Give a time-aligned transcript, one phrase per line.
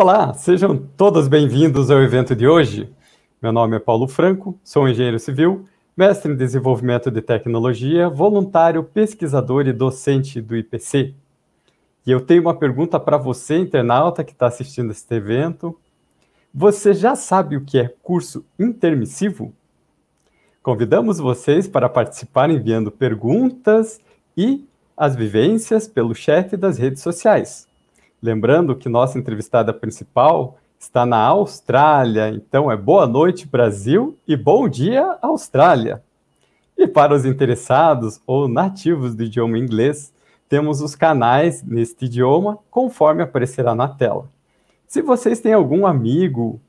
[0.00, 2.88] Olá, sejam todos bem-vindos ao evento de hoje.
[3.42, 5.64] Meu nome é Paulo Franco, sou engenheiro civil,
[5.96, 11.16] mestre em desenvolvimento de tecnologia, voluntário, pesquisador e docente do IPC.
[12.06, 15.76] E eu tenho uma pergunta para você, internauta, que está assistindo este evento.
[16.54, 19.52] Você já sabe o que é curso intermissivo?
[20.62, 24.00] Convidamos vocês para participar enviando perguntas
[24.36, 24.64] e
[24.96, 27.66] as vivências pelo chat das redes sociais.
[28.20, 34.68] Lembrando que nossa entrevistada principal está na Austrália, então é boa noite, Brasil, e bom
[34.68, 36.02] dia, Austrália.
[36.76, 40.12] E para os interessados ou nativos do idioma inglês,
[40.48, 44.28] temos os canais neste idioma, conforme aparecerá na tela.
[44.84, 46.60] Se vocês têm algum amigo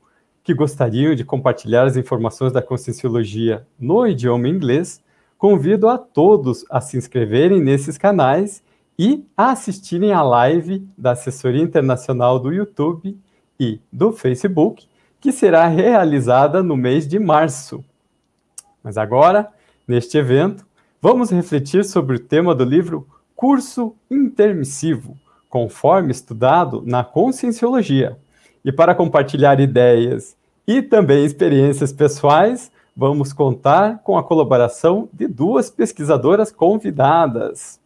[0.44, 5.02] que gostariam de compartilhar as informações da Conscienciologia no idioma inglês,
[5.36, 8.62] convido a todos a se inscreverem nesses canais
[9.02, 13.18] e a assistirem à live da Assessoria Internacional do YouTube
[13.58, 14.86] e do Facebook,
[15.18, 17.82] que será realizada no mês de março.
[18.84, 19.48] Mas agora,
[19.88, 20.66] neste evento,
[21.00, 25.16] vamos refletir sobre o tema do livro Curso Intermissivo,
[25.48, 28.18] conforme estudado na Conscienciologia.
[28.62, 35.70] E para compartilhar ideias e também experiências pessoais, vamos contar com a colaboração de duas
[35.70, 37.80] pesquisadoras convidadas.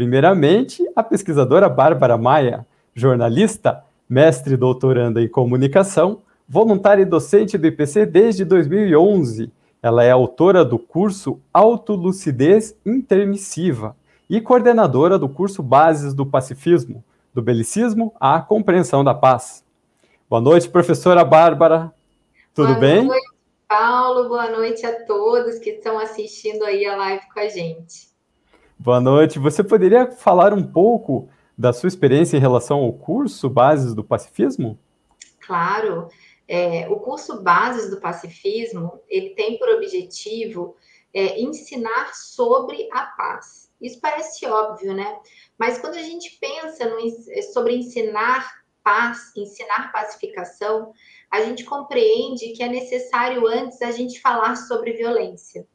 [0.00, 8.06] Primeiramente, a pesquisadora Bárbara Maia, jornalista, mestre doutoranda em comunicação, voluntária e docente do IPC
[8.06, 9.52] desde 2011.
[9.82, 13.94] Ela é autora do curso Autolucidez Intermissiva
[14.26, 19.62] e coordenadora do curso Bases do Pacifismo, do Belicismo à Compreensão da Paz.
[20.30, 21.92] Boa noite, professora Bárbara.
[22.54, 23.04] Tudo Boa bem?
[23.04, 23.34] Boa noite,
[23.68, 24.28] Paulo.
[24.30, 28.09] Boa noite a todos que estão assistindo aí a live com a gente.
[28.82, 29.38] Boa noite.
[29.38, 34.78] Você poderia falar um pouco da sua experiência em relação ao curso Bases do Pacifismo?
[35.38, 36.08] Claro.
[36.48, 40.74] É, o curso Bases do Pacifismo, ele tem por objetivo
[41.12, 43.70] é, ensinar sobre a paz.
[43.78, 45.14] Isso parece óbvio, né?
[45.58, 47.00] Mas quando a gente pensa no,
[47.52, 48.50] sobre ensinar
[48.82, 50.94] paz, ensinar pacificação,
[51.30, 55.66] a gente compreende que é necessário antes a gente falar sobre violência.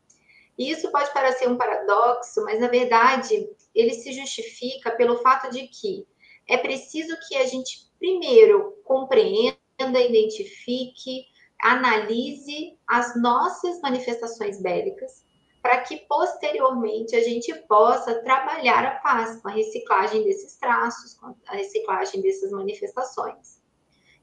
[0.58, 5.68] E isso pode parecer um paradoxo, mas na verdade ele se justifica pelo fato de
[5.68, 6.08] que
[6.48, 11.26] é preciso que a gente primeiro compreenda, identifique,
[11.62, 15.26] analise as nossas manifestações bélicas,
[15.62, 21.36] para que posteriormente a gente possa trabalhar a paz com a reciclagem desses traços, com
[21.48, 23.62] a reciclagem dessas manifestações.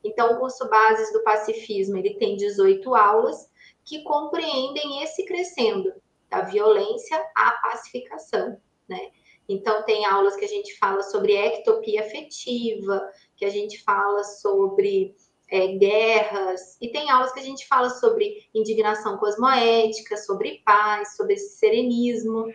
[0.04, 3.50] Então, o curso Bases do Pacifismo, ele tem 18 aulas
[3.84, 5.92] que compreendem esse crescendo
[6.32, 8.56] da violência à pacificação,
[8.88, 9.10] né?
[9.46, 13.06] Então, tem aulas que a gente fala sobre ectopia afetiva,
[13.36, 15.14] que a gente fala sobre
[15.50, 21.36] é, guerras, e tem aulas que a gente fala sobre indignação cosmoética, sobre paz, sobre
[21.36, 22.46] serenismo.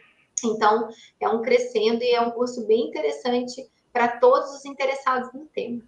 [0.43, 0.89] Então,
[1.19, 5.83] é um crescendo e é um curso bem interessante para todos os interessados no tema.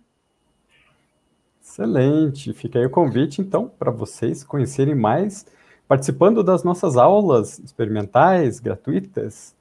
[1.59, 2.53] Excelente!
[2.53, 5.45] Fica aí o convite, então, para vocês conhecerem mais
[5.89, 9.55] participando das nossas aulas experimentais gratuitas,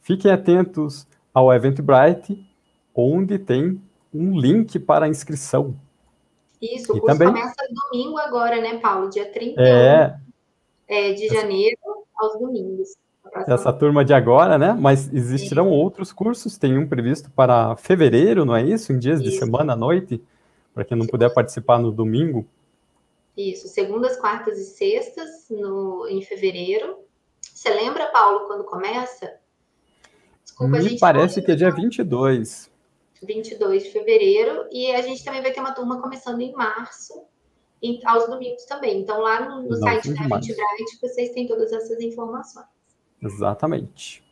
[0.00, 2.48] fiquem atentos ao Eventbrite,
[2.94, 3.82] onde tem
[4.14, 5.74] um link para a inscrição.
[6.60, 7.34] Isso, o e curso também...
[7.34, 7.56] começa
[7.90, 9.10] domingo agora, né, Paulo?
[9.10, 10.20] Dia 31 é...
[10.86, 11.76] É, de janeiro
[12.16, 12.96] aos domingos.
[13.48, 14.76] Essa turma de agora, né?
[14.78, 15.74] Mas existirão Sim.
[15.74, 18.92] outros cursos, tem um previsto para fevereiro, não é isso?
[18.92, 19.30] Em dias isso.
[19.30, 20.22] de semana à noite,
[20.72, 22.46] para quem não puder participar no domingo.
[23.36, 26.98] Isso, segundas, quartas e sextas no, em fevereiro.
[27.40, 29.38] Você lembra, Paulo, quando começa?
[30.44, 32.70] Desculpa, Me parece que é dia 22.
[33.22, 34.66] 22 de fevereiro.
[34.70, 37.24] E a gente também vai ter uma turma começando em março,
[37.82, 39.00] em, aos domingos também.
[39.00, 42.66] Então, lá no, no site da Eventbrite, vocês têm todas essas informações.
[43.22, 44.22] Exatamente.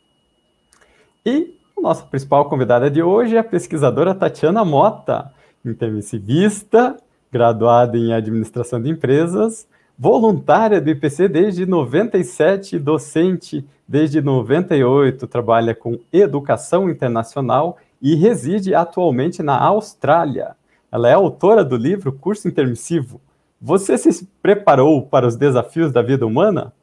[1.25, 5.33] E a nossa principal convidada de hoje é a pesquisadora Tatiana Mota,
[5.63, 6.97] intermissivista,
[7.31, 9.67] graduada em administração de empresas,
[9.97, 19.43] voluntária do IPC desde 97, docente desde 98, trabalha com educação internacional e reside atualmente
[19.43, 20.55] na Austrália.
[20.91, 23.21] Ela é autora do livro Curso Intermissivo.
[23.61, 26.73] Você se preparou para os desafios da vida humana?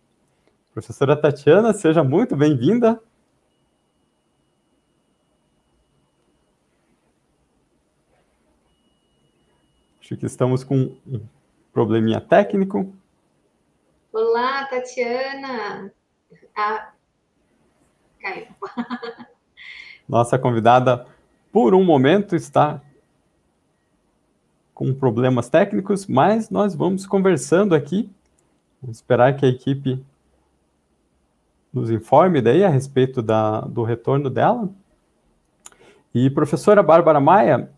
[0.72, 3.00] Professora Tatiana, seja muito bem-vinda.
[10.08, 11.20] Acho que estamos com um
[11.70, 12.94] probleminha técnico.
[14.10, 15.92] Olá, Tatiana.
[16.56, 16.92] Ah,
[18.18, 18.46] caiu.
[20.08, 21.06] Nossa convidada,
[21.52, 22.80] por um momento, está
[24.72, 28.10] com problemas técnicos, mas nós vamos conversando aqui.
[28.80, 30.02] Vamos esperar que a equipe
[31.70, 34.70] nos informe daí a respeito da, do retorno dela.
[36.14, 37.70] E professora Bárbara Maia,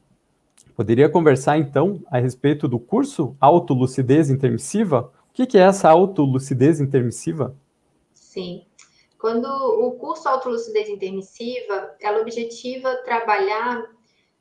[0.81, 5.13] poderia conversar então a respeito do curso Autolucidez Intermissiva?
[5.29, 7.55] O que, é essa autolucidez intermissiva?
[8.15, 8.65] Sim.
[9.19, 13.91] Quando o curso Autolucidez Intermissiva, ela objetiva trabalhar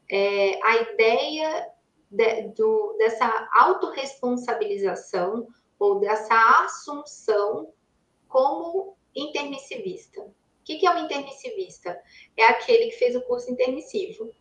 [0.09, 1.67] é, a ideia
[2.09, 5.45] de, do, dessa autorresponsabilização
[5.77, 7.73] ou dessa assunção
[8.29, 10.21] como intermissivista.
[10.21, 10.31] O
[10.63, 11.99] que é um intermissivista?
[12.37, 14.31] É aquele que fez o curso intermissivo.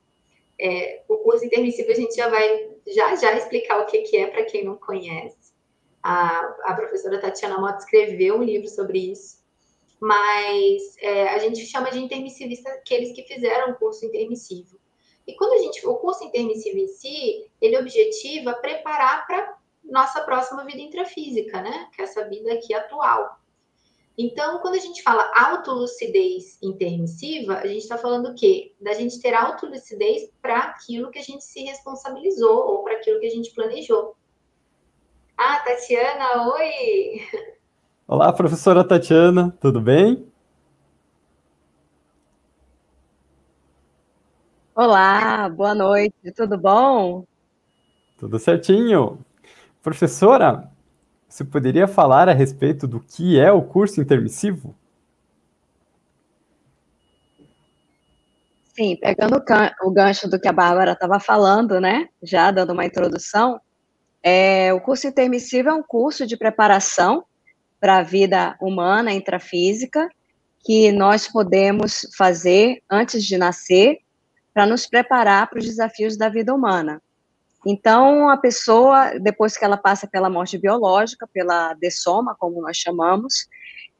[0.60, 4.26] É, o curso intermissivo a gente já vai já já explicar o que, que é
[4.26, 5.52] para quem não conhece.
[6.02, 9.38] A, a professora Tatiana Mota escreveu um livro sobre isso,
[10.00, 14.78] mas é, a gente chama de intermissivista aqueles que fizeram o curso intermissivo.
[15.26, 20.64] E quando a gente, o curso intermissivo em si, ele objetiva preparar para nossa próxima
[20.64, 21.88] vida intrafísica, né?
[21.94, 23.37] Que é essa vida aqui atual.
[24.20, 28.74] Então, quando a gente fala autolucidez intermissiva, a gente está falando o quê?
[28.80, 33.26] Da gente ter autolucidez para aquilo que a gente se responsabilizou ou para aquilo que
[33.26, 34.16] a gente planejou.
[35.36, 37.20] Ah, Tatiana, oi!
[38.08, 40.26] Olá, professora Tatiana, tudo bem?
[44.74, 47.24] Olá, boa noite, tudo bom?
[48.18, 49.24] Tudo certinho.
[49.80, 50.68] Professora,
[51.28, 54.74] você poderia falar a respeito do que é o curso intermissivo?
[58.74, 59.42] Sim, pegando
[59.82, 62.08] o gancho do que a Bárbara estava falando, né?
[62.22, 63.60] Já dando uma introdução,
[64.22, 67.24] é, o curso intermissivo é um curso de preparação
[67.80, 70.08] para a vida humana intrafísica
[70.64, 73.98] que nós podemos fazer antes de nascer
[74.52, 77.00] para nos preparar para os desafios da vida humana.
[77.66, 83.48] Então, a pessoa, depois que ela passa pela morte biológica, pela dessoma, como nós chamamos,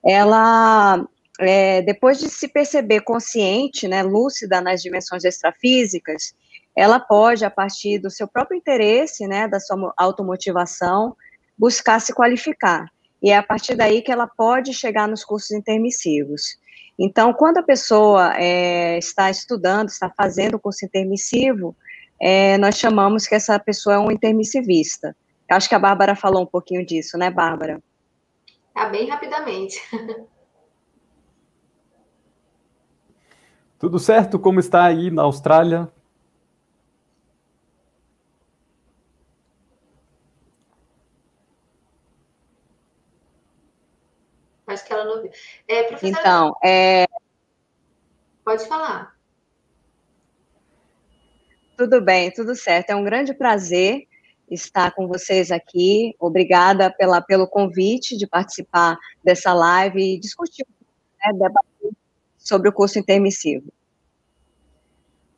[0.05, 1.05] ela,
[1.41, 6.35] é, depois de se perceber consciente, né, lúcida nas dimensões extrafísicas,
[6.77, 11.17] ela pode, a partir do seu próprio interesse, né, da sua automotivação,
[11.59, 12.89] buscar se qualificar.
[13.21, 16.57] E é a partir daí que ela pode chegar nos cursos intermissivos.
[16.97, 21.77] Então, quando a pessoa é, está estudando, está fazendo o curso intermissivo,
[22.21, 25.17] é, nós chamamos que essa pessoa é um intermissivista.
[25.51, 27.83] Acho que a Bárbara falou um pouquinho disso, né, Bárbara?
[28.75, 29.81] Ah, bem rapidamente.
[33.79, 34.39] Tudo certo?
[34.39, 35.91] Como está aí na Austrália?
[44.67, 45.31] Acho que ela não viu.
[45.67, 46.21] É, professora...
[46.21, 47.07] Então, é...
[48.45, 49.18] Pode falar.
[51.79, 52.91] Tudo bem, tudo certo.
[52.91, 54.09] É um grande prazer
[54.51, 56.13] estar com vocês aqui.
[56.19, 60.67] Obrigada pela, pelo convite de participar dessa live e discutir,
[61.25, 61.93] né, debater
[62.37, 63.73] sobre o curso intermissivo.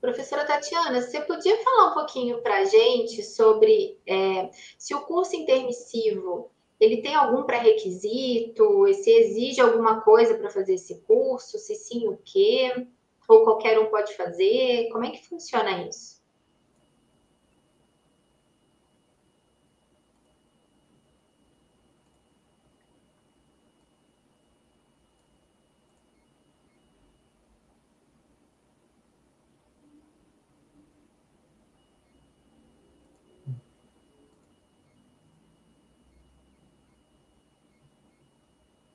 [0.01, 5.37] Professora Tatiana, você podia falar um pouquinho para a gente sobre é, se o curso
[5.37, 12.09] intermissivo ele tem algum pré-requisito, se exige alguma coisa para fazer esse curso, se sim,
[12.09, 12.87] o quê?
[13.29, 14.89] Ou qualquer um pode fazer?
[14.91, 16.20] Como é que funciona isso?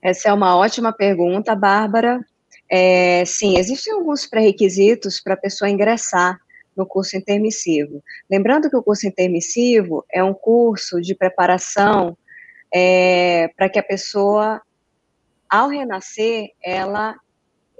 [0.05, 2.23] Essa é uma ótima pergunta, Bárbara.
[2.69, 6.37] É, sim, existem alguns pré-requisitos para a pessoa ingressar
[6.77, 8.03] no curso intermissivo.
[8.29, 12.15] Lembrando que o curso intermissivo é um curso de preparação
[12.71, 14.61] é, para que a pessoa,
[15.49, 17.15] ao renascer, ela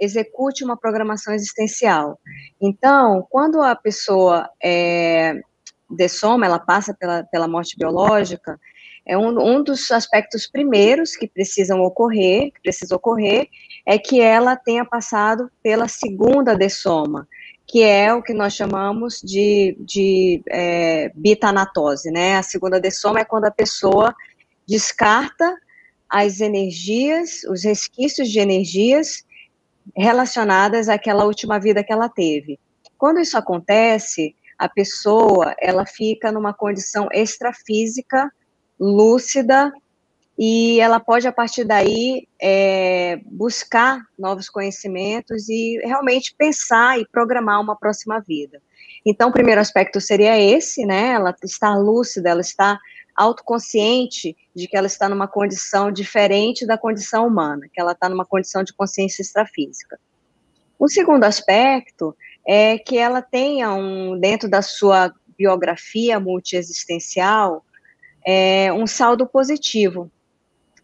[0.01, 2.19] execute uma programação existencial.
[2.59, 5.41] Então, quando a pessoa é,
[5.91, 8.59] dessoma, ela passa pela, pela morte biológica,
[9.05, 13.47] é um, um dos aspectos primeiros que precisam ocorrer, que precisa ocorrer,
[13.85, 17.27] é que ela tenha passado pela segunda dessoma,
[17.67, 22.37] que é o que nós chamamos de, de é, bitanatose, né?
[22.37, 24.13] A segunda dessoma é quando a pessoa
[24.67, 25.55] descarta
[26.09, 29.23] as energias, os resquícios de energias
[29.95, 32.59] relacionadas àquela última vida que ela teve.
[32.97, 38.31] Quando isso acontece, a pessoa, ela fica numa condição extrafísica
[38.79, 39.71] lúcida
[40.37, 47.61] e ela pode, a partir daí, é, buscar novos conhecimentos e realmente pensar e programar
[47.61, 48.61] uma próxima vida.
[49.05, 51.11] Então, o primeiro aspecto seria esse, né?
[51.11, 52.77] Ela está lúcida, ela está
[53.15, 58.25] autoconsciente de que ela está numa condição diferente da condição humana, que ela está numa
[58.25, 59.97] condição de consciência extrafísica.
[60.77, 62.15] O segundo aspecto
[62.45, 67.63] é que ela tenha um, dentro da sua biografia multiexistencial,
[68.25, 70.11] é, um saldo positivo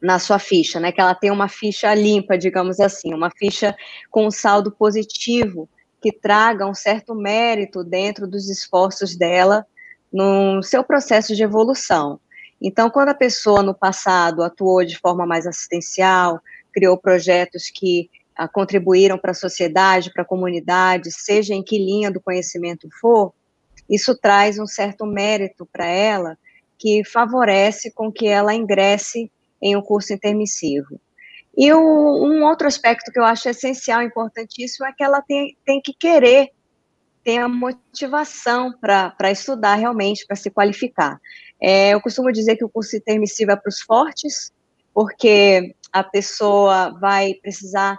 [0.01, 0.91] na sua ficha, né?
[0.91, 3.75] Que ela tem uma ficha limpa, digamos assim, uma ficha
[4.09, 5.69] com um saldo positivo
[6.01, 9.65] que traga um certo mérito dentro dos esforços dela
[10.11, 12.19] no seu processo de evolução.
[12.59, 16.39] Então, quando a pessoa no passado atuou de forma mais assistencial,
[16.73, 22.11] criou projetos que ah, contribuíram para a sociedade, para a comunidade, seja em que linha
[22.11, 23.33] do conhecimento for,
[23.89, 26.37] isso traz um certo mérito para ela
[26.81, 30.99] que favorece com que ela ingresse em um curso intermissivo.
[31.55, 35.79] E o, um outro aspecto que eu acho essencial, importantíssimo, é que ela tem, tem
[35.79, 36.49] que querer
[37.23, 41.19] ter a motivação para estudar realmente, para se qualificar.
[41.61, 44.51] É, eu costumo dizer que o curso intermissivo é para os fortes,
[44.91, 47.95] porque a pessoa vai precisar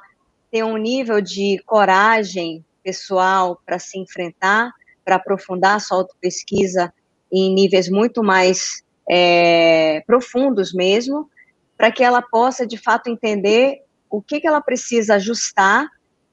[0.50, 4.72] ter um nível de coragem pessoal para se enfrentar,
[5.04, 6.92] para aprofundar a sua autopesquisa
[7.32, 11.30] em níveis muito mais é, profundos mesmo,
[11.76, 15.88] para que ela possa, de fato, entender o que, que ela precisa ajustar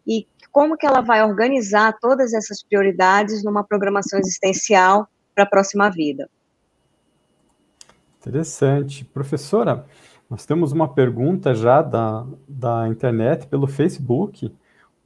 [0.06, 5.90] e como que ela vai organizar todas essas prioridades numa programação existencial para a próxima
[5.90, 6.30] vida.
[8.20, 9.06] Interessante.
[9.06, 9.86] Professora,
[10.30, 14.54] nós temos uma pergunta já da, da internet pelo Facebook.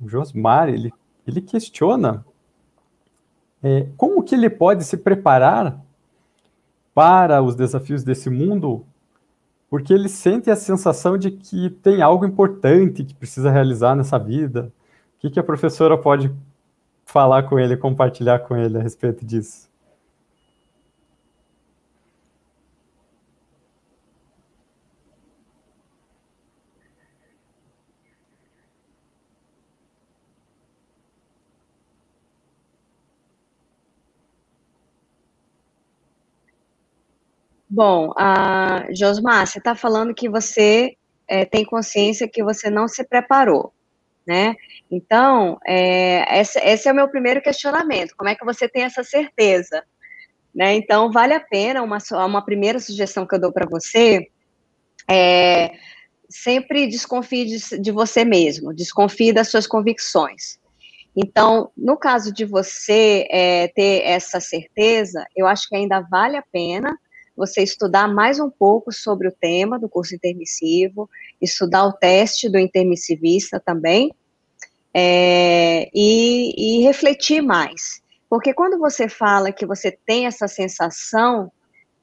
[0.01, 0.91] O Josmar, ele,
[1.27, 2.25] ele questiona
[3.63, 5.79] é, como que ele pode se preparar
[6.93, 8.85] para os desafios desse mundo
[9.73, 14.71] porque ele sente a sensação de que tem algo importante que precisa realizar nessa vida.
[15.17, 16.31] O que, que a professora pode
[17.07, 19.67] falar com ele, compartilhar com ele a respeito disso?
[37.75, 40.95] Bom, a Josmar, você está falando que você
[41.27, 43.73] é, tem consciência que você não se preparou,
[44.27, 44.53] né?
[44.91, 48.13] Então, é, esse, esse, é o meu primeiro questionamento.
[48.15, 49.83] Como é que você tem essa certeza?
[50.53, 50.75] Né?
[50.75, 54.27] Então, vale a pena, uma, uma primeira sugestão que eu dou para você
[55.09, 55.71] é
[56.29, 60.59] sempre desconfie de, de você mesmo, desconfie das suas convicções.
[61.15, 66.43] Então, no caso de você é, ter essa certeza, eu acho que ainda vale a
[66.51, 66.95] pena
[67.35, 71.09] você estudar mais um pouco sobre o tema do curso intermissivo,
[71.41, 74.13] estudar o teste do intermissivista também,
[74.93, 78.01] é, e, e refletir mais.
[78.29, 81.51] Porque quando você fala que você tem essa sensação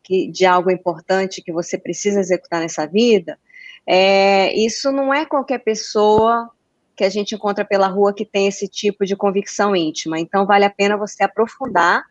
[0.02, 3.38] que, de algo importante que você precisa executar nessa vida,
[3.86, 6.50] é, isso não é qualquer pessoa
[6.96, 10.18] que a gente encontra pela rua que tem esse tipo de convicção íntima.
[10.18, 12.04] Então, vale a pena você aprofundar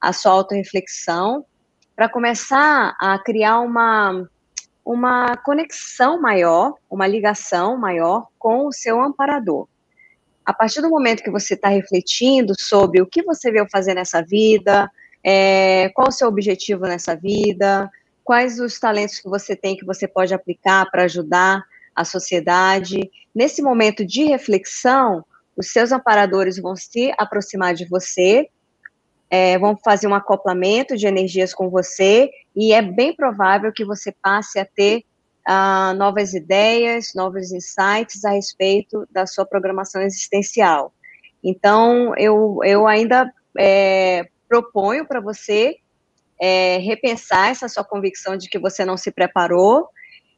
[0.00, 1.44] a sua autorreflexão
[1.94, 4.28] para começar a criar uma,
[4.84, 9.68] uma conexão maior, uma ligação maior com o seu amparador.
[10.44, 14.22] A partir do momento que você está refletindo sobre o que você veio fazer nessa
[14.22, 14.90] vida,
[15.22, 17.88] é, qual o seu objetivo nessa vida,
[18.24, 21.62] quais os talentos que você tem que você pode aplicar para ajudar
[21.94, 23.10] a sociedade.
[23.34, 25.24] Nesse momento de reflexão,
[25.56, 28.48] os seus amparadores vão se aproximar de você
[29.32, 34.12] é, vão fazer um acoplamento de energias com você, e é bem provável que você
[34.12, 35.04] passe a ter
[35.48, 40.92] uh, novas ideias, novos insights a respeito da sua programação existencial.
[41.42, 45.76] Então, eu, eu ainda é, proponho para você
[46.38, 49.88] é, repensar essa sua convicção de que você não se preparou,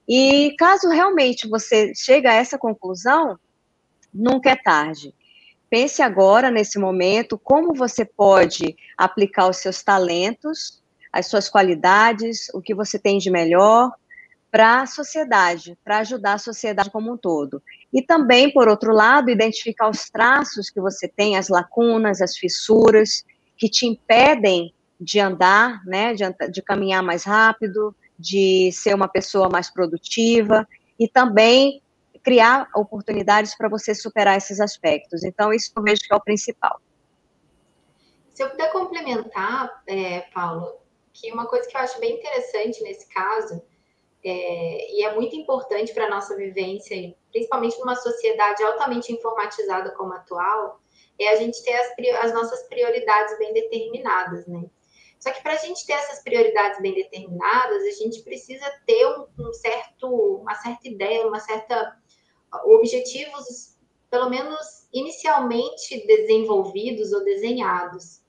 [0.09, 3.37] e caso realmente você chegue a essa conclusão,
[4.15, 5.13] nunca é tarde.
[5.75, 10.81] Pense agora, nesse momento, como você pode aplicar os seus talentos,
[11.13, 13.91] as suas qualidades, o que você tem de melhor
[14.53, 17.61] para a sociedade, para ajudar a sociedade como um todo.
[17.93, 23.25] E também, por outro lado, identificar os traços que você tem, as lacunas, as fissuras,
[23.57, 29.49] que te impedem de andar, né, de, de caminhar mais rápido, de ser uma pessoa
[29.49, 30.69] mais produtiva,
[31.01, 31.83] e também
[32.25, 35.23] criar oportunidades para você superar esses aspectos.
[35.23, 36.81] Então, isso eu vejo que é o principal.
[38.33, 40.79] Se eu puder complementar, é, Paulo,
[41.13, 43.63] que uma coisa que eu acho bem interessante nesse caso,
[44.25, 50.15] é, e é muito importante para a nossa vivência, principalmente numa sociedade altamente informatizada como
[50.15, 50.81] a atual,
[51.21, 54.65] é a gente ter as, as nossas prioridades bem determinadas, né?
[55.21, 59.27] Só que para a gente ter essas prioridades bem determinadas, a gente precisa ter um,
[59.39, 61.97] um certo, uma certa ideia, uma certa
[62.65, 63.77] objetivos,
[64.11, 68.25] pelo menos inicialmente desenvolvidos ou desenhados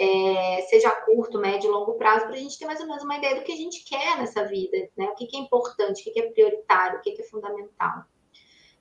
[0.00, 3.02] é, seja a curto, médio e longo prazo, para a gente ter mais ou menos
[3.02, 5.06] uma ideia do que a gente quer nessa vida, né?
[5.10, 8.04] O que, que é importante, o que, que é prioritário, o que, que é fundamental.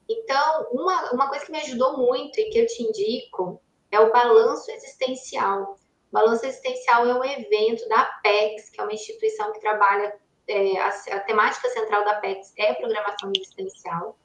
[0.07, 4.11] Então, uma, uma coisa que me ajudou muito e que eu te indico é o
[4.13, 5.77] balanço existencial.
[6.09, 10.17] O balanço existencial é um evento da Apex, que é uma instituição que trabalha,
[10.47, 14.17] é, a, a temática central da Apex é programação existencial.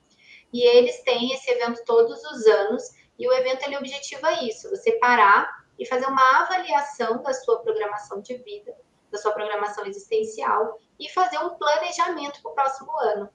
[0.54, 2.84] E eles têm esse evento todos os anos,
[3.18, 8.20] e o evento ele objetiva isso: você parar e fazer uma avaliação da sua programação
[8.20, 8.73] de vida,
[9.11, 13.28] da sua programação existencial e fazer um planejamento para o próximo ano.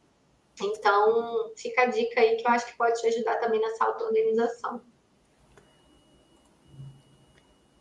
[0.61, 4.81] Então, fica a dica aí que eu acho que pode te ajudar também nessa auto-organização.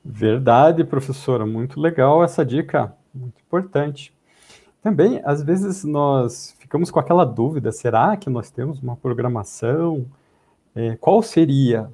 [0.04, 4.12] Verdade, professora, muito legal essa dica, muito importante.
[4.82, 10.06] Também, às vezes, nós ficamos com aquela dúvida: será que nós temos uma programação?
[10.74, 11.90] É, qual seria?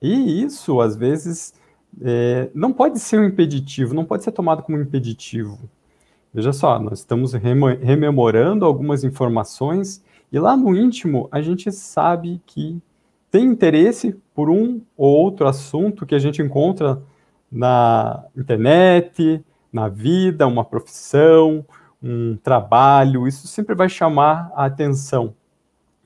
[0.00, 1.54] E isso, às vezes,
[2.00, 5.58] é, não pode ser um impeditivo, não pode ser tomado como impeditivo.
[6.32, 12.78] Veja só, nós estamos rememorando algumas informações e lá no íntimo a gente sabe que
[13.30, 17.02] tem interesse por um ou outro assunto que a gente encontra
[17.50, 19.42] na internet,
[19.72, 21.64] na vida, uma profissão,
[22.02, 25.34] um trabalho, isso sempre vai chamar a atenção.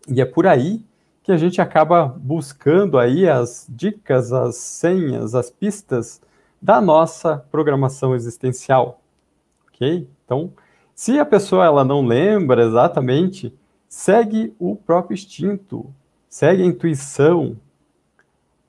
[0.09, 0.85] E é por aí
[1.23, 6.21] que a gente acaba buscando aí as dicas, as senhas, as pistas
[6.61, 9.01] da nossa programação existencial,
[9.69, 10.09] ok?
[10.25, 10.53] Então,
[10.95, 13.55] se a pessoa ela não lembra exatamente,
[13.89, 15.87] segue o próprio instinto,
[16.29, 17.57] segue a intuição.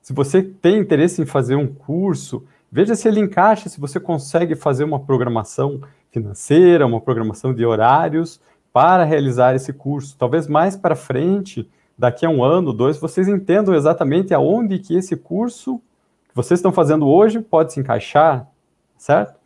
[0.00, 4.56] Se você tem interesse em fazer um curso, veja se ele encaixa, se você consegue
[4.56, 8.40] fazer uma programação financeira, uma programação de horários
[8.72, 10.16] para realizar esse curso.
[10.18, 15.14] Talvez mais para frente daqui a um ano, dois, vocês entendam exatamente aonde que esse
[15.16, 15.80] curso
[16.28, 18.48] que vocês estão fazendo hoje pode se encaixar,
[18.96, 19.38] certo?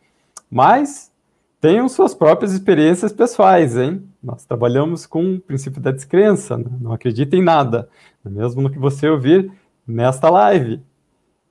[0.49, 1.13] Mas
[1.61, 4.09] tenham suas próprias experiências pessoais, hein?
[4.23, 6.71] Nós trabalhamos com o princípio da descrença, né?
[6.81, 7.89] não acredita em nada,
[8.25, 9.53] mesmo no que você ouvir
[9.87, 10.81] nesta live.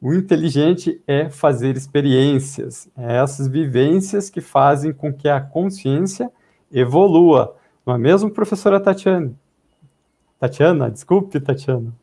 [0.02, 6.32] O inteligente é fazer experiências, é essas vivências que fazem com que a consciência
[6.72, 7.56] evolua.
[7.86, 9.36] Não é mesmo, professora Tatiane?
[10.40, 11.94] Tatiana, desculpe, Tatiana.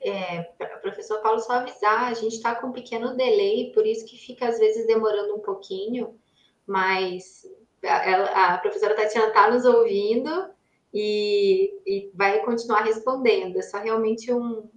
[0.00, 0.46] É,
[0.86, 4.58] professor Só avisar, a gente está com um pequeno delay, por isso que fica às
[4.58, 6.18] vezes demorando um pouquinho,
[6.66, 7.42] mas
[7.84, 10.50] a, a professora Tatiana está nos ouvindo
[10.92, 13.58] e, e vai continuar respondendo.
[13.58, 14.68] É só realmente um,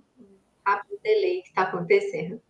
[0.66, 2.42] rápido delay que está acontecendo.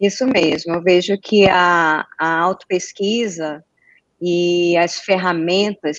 [0.00, 3.64] Isso mesmo, eu vejo que a, a autopesquisa
[4.20, 5.98] e as ferramentas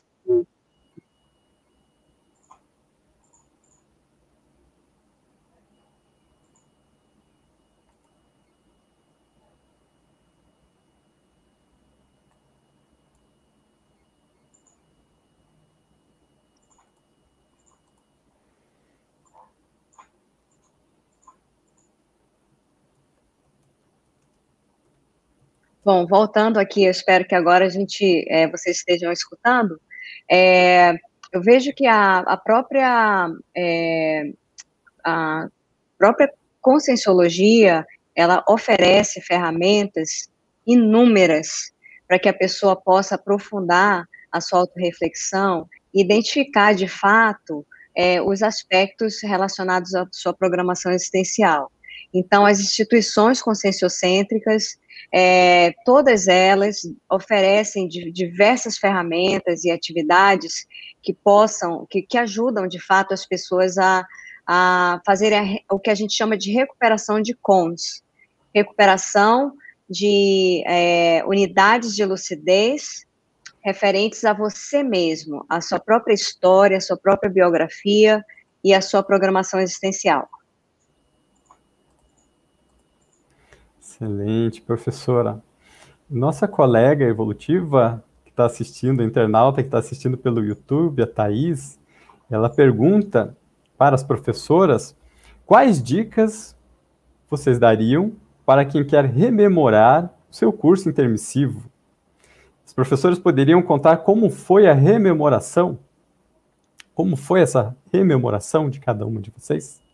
[25.85, 29.79] Bom, voltando aqui, eu espero que agora a gente, é, vocês estejam escutando.
[30.27, 30.95] É,
[31.31, 34.31] eu vejo que a, a própria é,
[35.03, 35.47] a
[35.95, 40.27] própria conscienciologia ela oferece ferramentas
[40.65, 41.71] inúmeras
[42.07, 47.63] para que a pessoa possa aprofundar a sua autorreflexão e identificar de fato
[47.95, 51.71] é, os aspectos relacionados à sua programação existencial.
[52.11, 54.79] Então, as instituições conscienciocêntricas,
[55.11, 60.65] é, todas elas oferecem diversas ferramentas e atividades
[61.01, 64.05] que possam, que, que ajudam de fato as pessoas a,
[64.45, 68.03] a fazerem o que a gente chama de recuperação de cons,
[68.53, 69.53] recuperação
[69.89, 73.05] de é, unidades de lucidez
[73.63, 78.23] referentes a você mesmo, a sua própria história, a sua própria biografia
[78.63, 80.29] e a sua programação existencial.
[83.95, 85.41] Excelente, professora.
[86.09, 91.79] Nossa colega evolutiva que está assistindo, internauta que está assistindo pelo YouTube, a Thaís,
[92.29, 93.37] ela pergunta
[93.77, 94.93] para as professoras,
[95.45, 96.57] quais dicas
[97.29, 98.11] vocês dariam
[98.45, 101.63] para quem quer rememorar seu curso intermissivo?
[102.65, 105.79] Os professores poderiam contar como foi a rememoração?
[106.93, 109.84] Como foi essa rememoração de cada uma de vocês?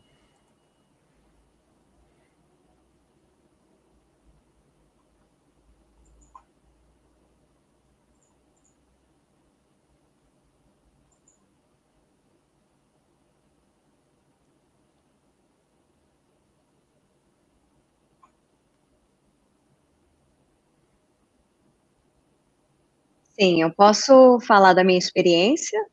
[23.41, 25.83] Sim, eu posso falar da minha experiência,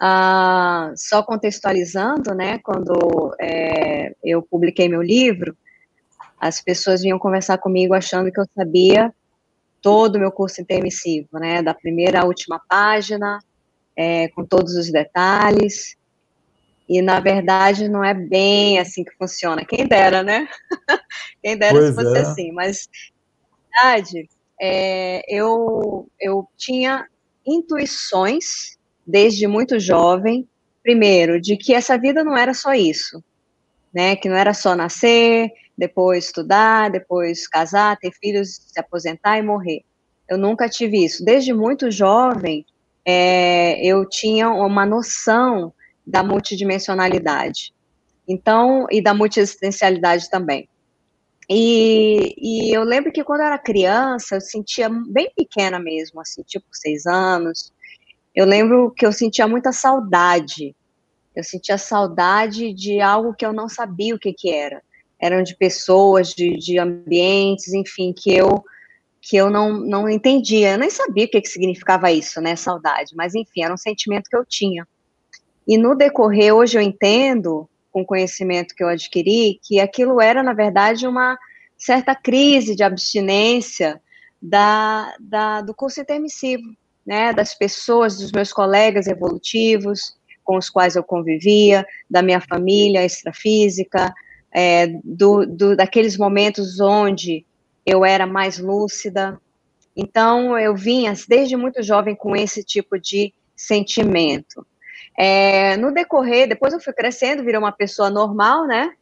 [0.00, 5.56] ah, só contextualizando, né, quando é, eu publiquei meu livro,
[6.40, 9.14] as pessoas vinham conversar comigo achando que eu sabia
[9.80, 13.38] todo o meu curso intermissivo, né, da primeira à última página,
[13.96, 15.96] é, com todos os detalhes,
[16.88, 19.64] e na verdade não é bem assim que funciona.
[19.64, 20.48] Quem dera, né?
[21.44, 22.20] Quem dera pois se fosse é.
[22.22, 22.88] assim, mas
[23.70, 24.28] na verdade
[24.60, 27.06] é, eu, eu tinha
[27.46, 30.48] intuições desde muito jovem,
[30.82, 33.22] primeiro, de que essa vida não era só isso,
[33.92, 34.16] né?
[34.16, 39.82] Que não era só nascer, depois estudar, depois casar, ter filhos, se aposentar e morrer.
[40.28, 41.24] Eu nunca tive isso.
[41.24, 42.66] Desde muito jovem,
[43.04, 45.72] é, eu tinha uma noção
[46.06, 47.72] da multidimensionalidade.
[48.26, 50.68] Então, e da multiexistencialidade também.
[51.48, 56.42] E, e, eu lembro que quando eu era criança, eu sentia bem pequena mesmo, assim,
[56.42, 57.72] tipo seis anos.
[58.34, 60.76] Eu lembro que eu sentia muita saudade.
[61.34, 64.82] Eu sentia saudade de algo que eu não sabia o que, que era.
[65.18, 68.62] Eram de pessoas, de, de ambientes, enfim, que eu
[69.20, 70.72] que eu não, não entendia.
[70.72, 73.14] Eu nem sabia o que, que significava isso, né, saudade.
[73.16, 74.86] Mas, enfim, era um sentimento que eu tinha.
[75.66, 80.42] E no decorrer, hoje eu entendo com o conhecimento que eu adquiri, que aquilo era,
[80.42, 81.38] na verdade, uma
[81.76, 84.00] certa crise de abstinência
[84.40, 86.64] da, da, do curso intermissivo,
[87.06, 93.04] né, das pessoas, dos meus colegas evolutivos, com os quais eu convivia, da minha família
[93.04, 94.12] extrafísica,
[94.52, 97.44] é, do, do, daqueles momentos onde
[97.84, 99.40] eu era mais lúcida.
[99.96, 104.66] Então, eu vinha desde muito jovem com esse tipo de sentimento.
[105.20, 108.92] É, no decorrer, depois eu fui crescendo, virei uma pessoa normal, né?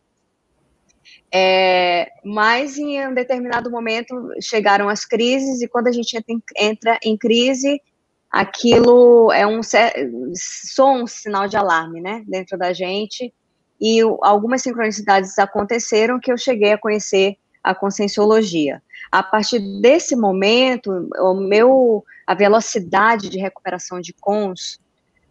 [1.30, 6.16] É, mas em um determinado momento chegaram as crises, e quando a gente
[6.56, 7.82] entra em crise,
[8.30, 13.30] aquilo é um só um sinal de alarme, né, dentro da gente.
[13.78, 18.82] E algumas sincronicidades aconteceram que eu cheguei a conhecer a conscienciologia.
[19.12, 24.80] A partir desse momento, o meu a velocidade de recuperação de cons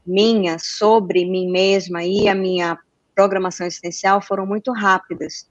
[0.05, 2.77] minha sobre mim mesma e a minha
[3.15, 5.49] programação existencial foram muito rápidas.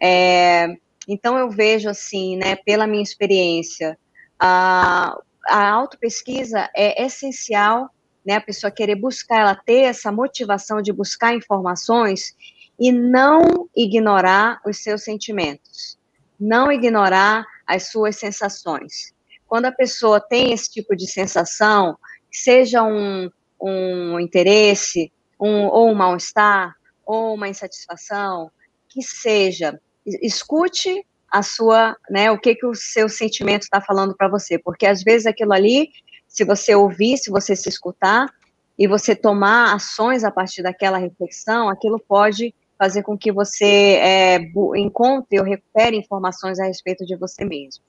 [0.00, 0.68] É,
[1.08, 3.98] então eu vejo assim, né, pela minha experiência,
[4.38, 7.90] a, a autopesquisa é essencial,
[8.24, 12.36] né, a pessoa querer buscar, ela ter essa motivação de buscar informações
[12.78, 15.98] e não ignorar os seus sentimentos,
[16.38, 19.12] não ignorar as suas sensações.
[19.46, 21.98] Quando a pessoa tem esse tipo de sensação,
[22.30, 28.50] seja um, um interesse, um, ou um mal-estar, ou uma insatisfação,
[28.88, 34.28] que seja, escute a sua, né, o que que o seu sentimento está falando para
[34.28, 35.90] você, porque às vezes aquilo ali,
[36.26, 38.26] se você ouvir, se você se escutar
[38.78, 44.38] e você tomar ações a partir daquela reflexão, aquilo pode fazer com que você é,
[44.76, 47.82] encontre ou recupere informações a respeito de você mesmo.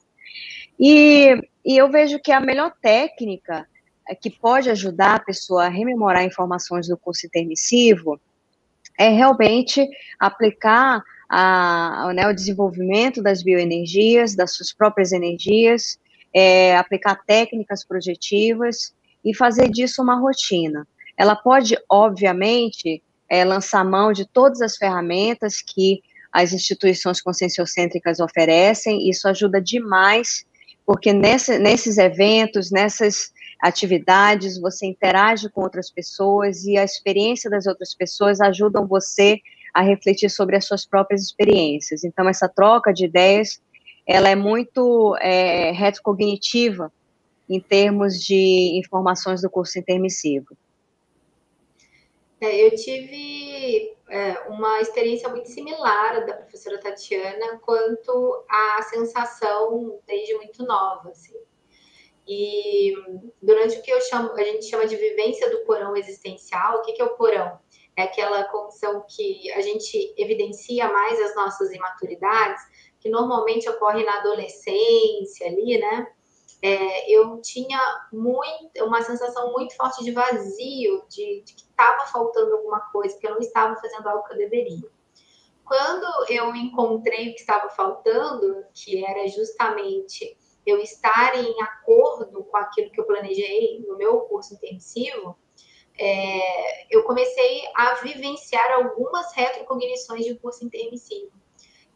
[0.80, 3.68] E, e eu vejo que a melhor técnica
[4.16, 8.20] que pode ajudar a pessoa a rememorar informações do curso intermissivo
[8.98, 9.88] é realmente
[10.20, 16.00] aplicar a, né, o desenvolvimento das bioenergias, das suas próprias energias,
[16.34, 18.94] é, aplicar técnicas projetivas
[19.24, 20.88] e fazer disso uma rotina.
[21.16, 29.10] Ela pode, obviamente, é, lançar mão de todas as ferramentas que as instituições conscienciocêntricas oferecem,
[29.10, 30.46] isso ajuda demais,
[30.86, 37.68] porque nesse, nesses eventos, nessas atividades, você interage com outras pessoas e a experiência das
[37.68, 39.40] outras pessoas ajudam você
[39.74, 42.04] a refletir sobre as suas próprias experiências.
[42.04, 43.62] Então, essa troca de ideias,
[44.08, 46.92] ela é muito é, retrocognitiva
[47.50, 50.56] em termos de informações do curso intermissivo.
[52.42, 60.36] É, eu tive é, uma experiência muito similar da professora Tatiana quanto à sensação desde
[60.36, 61.36] muito nova, assim.
[62.32, 62.94] E
[63.42, 66.94] durante o que eu chamo, a gente chama de vivência do porão existencial, o que,
[66.94, 67.60] que é o porão?
[68.00, 72.62] é aquela condição que a gente evidencia mais as nossas imaturidades,
[73.00, 76.08] que normalmente ocorre na adolescência ali, né?
[76.62, 77.80] É, eu tinha
[78.12, 83.26] muito, uma sensação muito forte de vazio, de, de que estava faltando alguma coisa, que
[83.26, 84.90] eu não estava fazendo algo que eu deveria.
[85.64, 90.38] Quando eu encontrei o que estava faltando, que era justamente
[90.70, 95.38] eu estar em acordo com aquilo que eu planejei no meu curso intensivo,
[95.98, 101.32] é, eu comecei a vivenciar algumas retrocognições de curso intermissivo,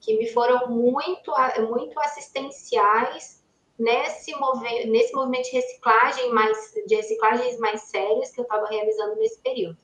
[0.01, 1.31] que me foram muito,
[1.69, 3.41] muito assistenciais
[3.79, 9.15] nesse, mover, nesse movimento de reciclagem mais de reciclagens mais sérias que eu estava realizando
[9.15, 9.77] nesse período.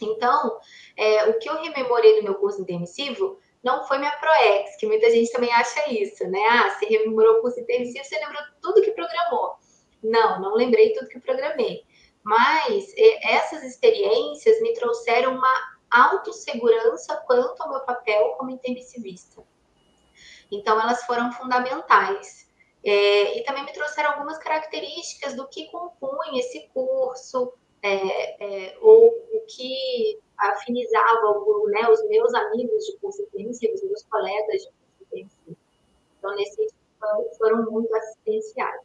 [0.00, 0.58] Então,
[0.96, 5.10] é, o que eu rememorei do meu curso intermissivo não foi minha ProEx, que muita
[5.10, 6.40] gente também acha isso, né?
[6.50, 9.56] Ah, você rememorou o curso intermissivo, você lembrou tudo que programou.
[10.02, 11.84] Não, não lembrei tudo que programei.
[12.22, 12.92] Mas
[13.22, 19.42] essas experiências me trouxeram uma autossegurança quanto ao meu papel como intermissivista.
[20.50, 22.48] Então, elas foram fundamentais.
[22.84, 29.08] É, e também me trouxeram algumas características do que compunha esse curso, é, é, ou
[29.08, 34.70] o que afinizava né, os meus amigos de intermissivo, os meus colegas de
[35.02, 35.56] intermissivo.
[36.18, 36.68] Então, nesse
[37.38, 38.82] foram muito assistenciais.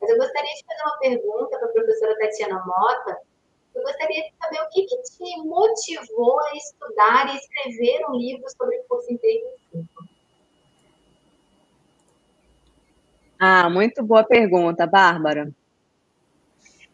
[0.00, 3.18] Mas eu gostaria de fazer uma pergunta para a professora Tatiana Mota.
[3.74, 8.44] Eu gostaria de saber o que, que te motivou a estudar e escrever um livro
[8.50, 9.88] sobre curso intermissivo.
[13.38, 15.50] Ah, muito boa pergunta, Bárbara.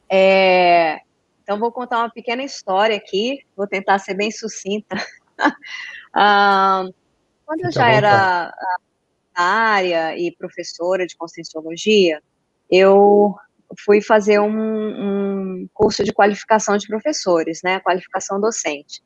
[0.09, 1.01] É,
[1.47, 4.97] então, vou contar uma pequena história aqui, vou tentar ser bem sucinta.
[6.13, 6.83] ah,
[7.45, 8.53] quando eu já era
[9.33, 12.21] área e professora de conscienciologia,
[12.69, 13.33] eu
[13.85, 19.01] fui fazer um, um, curso de qualificação de professores, né, qualificação docente.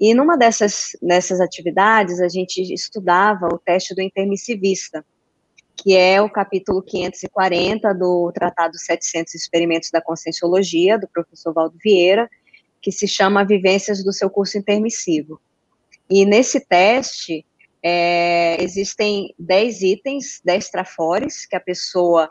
[0.00, 5.06] E numa dessas, dessas atividades, a gente estudava o teste do intermissivista,
[5.76, 12.28] que é o capítulo 540 do Tratado 700 Experimentos da Conscienciologia, do professor Valdo Vieira,
[12.80, 15.40] que se chama Vivências do seu curso intermissivo.
[16.08, 17.44] E nesse teste,
[17.82, 22.30] é, existem 10 itens, 10 trafores, que a pessoa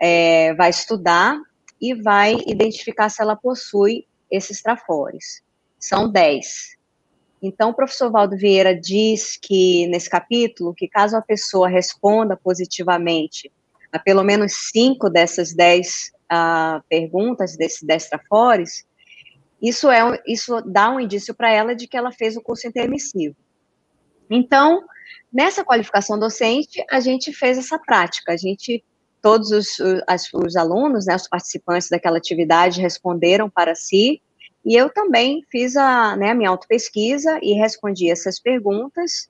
[0.00, 1.38] é, vai estudar
[1.80, 5.42] e vai identificar se ela possui esses trafores.
[5.78, 6.76] São 10.
[7.46, 13.52] Então, o professor Valdo Vieira diz que, nesse capítulo, que caso a pessoa responda positivamente
[13.92, 18.86] a pelo menos cinco dessas 10 uh, perguntas, desses 10 trafores,
[19.60, 23.36] isso, é, isso dá um indício para ela de que ela fez o curso intermissivo.
[24.30, 24.82] Então,
[25.30, 28.82] nessa qualificação docente, a gente fez essa prática, a gente
[29.20, 34.22] todos os, os, os alunos, né, os participantes daquela atividade responderam para si,
[34.64, 39.28] e eu também fiz a, né, a minha autopesquisa e respondi essas perguntas,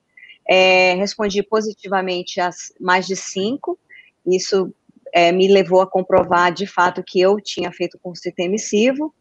[0.48, 3.78] é, respondi positivamente as mais de cinco,
[4.26, 4.72] isso
[5.12, 9.14] é, me levou a comprovar de fato que eu tinha feito curso intermissivo,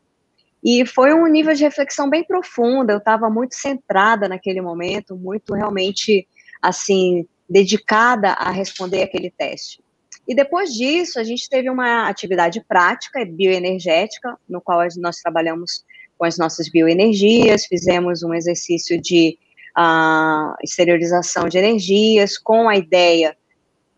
[0.64, 5.54] e foi um nível de reflexão bem profunda, eu estava muito centrada naquele momento, muito
[5.54, 6.26] realmente,
[6.62, 9.84] assim, dedicada a responder aquele teste.
[10.26, 15.84] E depois disso, a gente teve uma atividade prática, bioenergética, no qual nós trabalhamos
[16.24, 19.38] com as nossas bioenergias, fizemos um exercício de
[19.78, 23.36] uh, exteriorização de energias, com a ideia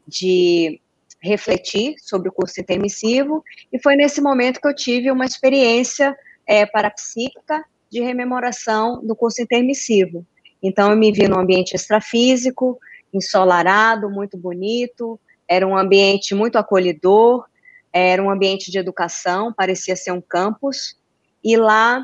[0.07, 0.81] de
[1.21, 6.65] refletir sobre o curso intermissivo, e foi nesse momento que eu tive uma experiência é,
[6.65, 10.25] parapsíquica de rememoração do curso intermissivo.
[10.63, 12.79] Então, eu me vi num ambiente extrafísico,
[13.13, 17.45] ensolarado, muito bonito, era um ambiente muito acolhedor,
[17.93, 20.97] era um ambiente de educação, parecia ser um campus,
[21.43, 22.03] e lá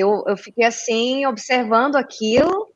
[0.00, 2.68] eu, eu fiquei assim, observando aquilo,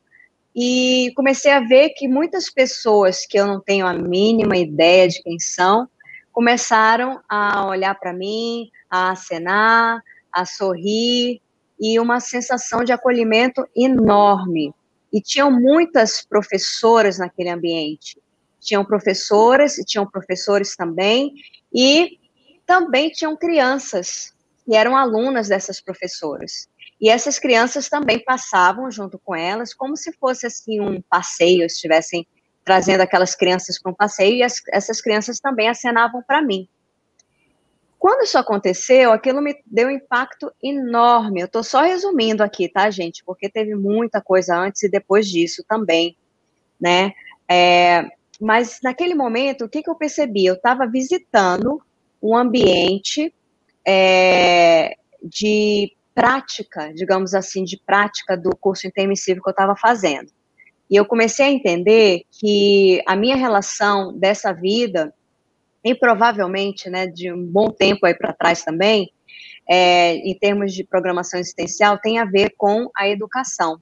[0.55, 5.21] e comecei a ver que muitas pessoas que eu não tenho a mínima ideia de
[5.23, 5.89] quem são,
[6.33, 11.41] começaram a olhar para mim, a acenar, a sorrir,
[11.81, 14.73] e uma sensação de acolhimento enorme.
[15.13, 18.21] E tinham muitas professoras naquele ambiente,
[18.61, 21.33] tinham professoras e tinham professores também,
[21.73, 22.19] e
[22.67, 24.33] também tinham crianças
[24.65, 26.69] que eram alunas dessas professoras.
[27.01, 32.27] E essas crianças também passavam junto com elas, como se fosse assim um passeio, estivessem
[32.65, 36.69] trazendo aquelas crianças para um passeio, e as, essas crianças também acenavam para mim.
[37.99, 41.41] Quando isso aconteceu, aquilo me deu um impacto enorme.
[41.41, 43.25] Eu estou só resumindo aqui, tá, gente?
[43.25, 46.17] Porque teve muita coisa antes e depois disso também,
[46.79, 47.13] né?
[47.49, 48.07] É,
[48.41, 50.45] mas naquele momento, o que, que eu percebi?
[50.45, 51.81] Eu estava visitando
[52.23, 53.35] um ambiente
[53.87, 60.31] é, de prática, digamos assim, de prática do curso intermissivo que eu estava fazendo.
[60.91, 65.13] E eu comecei a entender que a minha relação dessa vida,
[65.83, 69.11] e provavelmente, né, de um bom tempo aí para trás também,
[69.69, 73.81] é, em termos de programação existencial, tem a ver com a educação.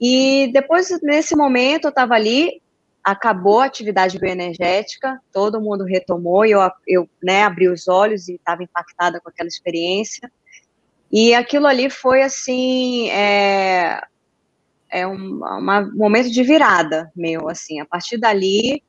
[0.00, 2.62] E depois, nesse momento, eu estava ali,
[3.04, 8.34] acabou a atividade bioenergética, todo mundo retomou, e eu, eu né, abri os olhos e
[8.34, 10.30] estava impactada com aquela experiência.
[11.10, 14.00] E aquilo ali foi, assim, é,
[14.88, 18.82] é um uma, momento de virada meu, assim, a partir dali,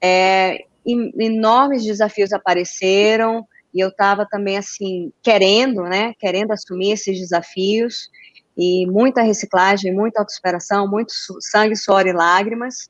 [0.00, 8.08] é, enormes desafios apareceram, e eu estava também, assim, querendo, né, querendo assumir esses desafios,
[8.56, 12.88] e muita reciclagem, muita autossuperação, muito sangue, suor e lágrimas,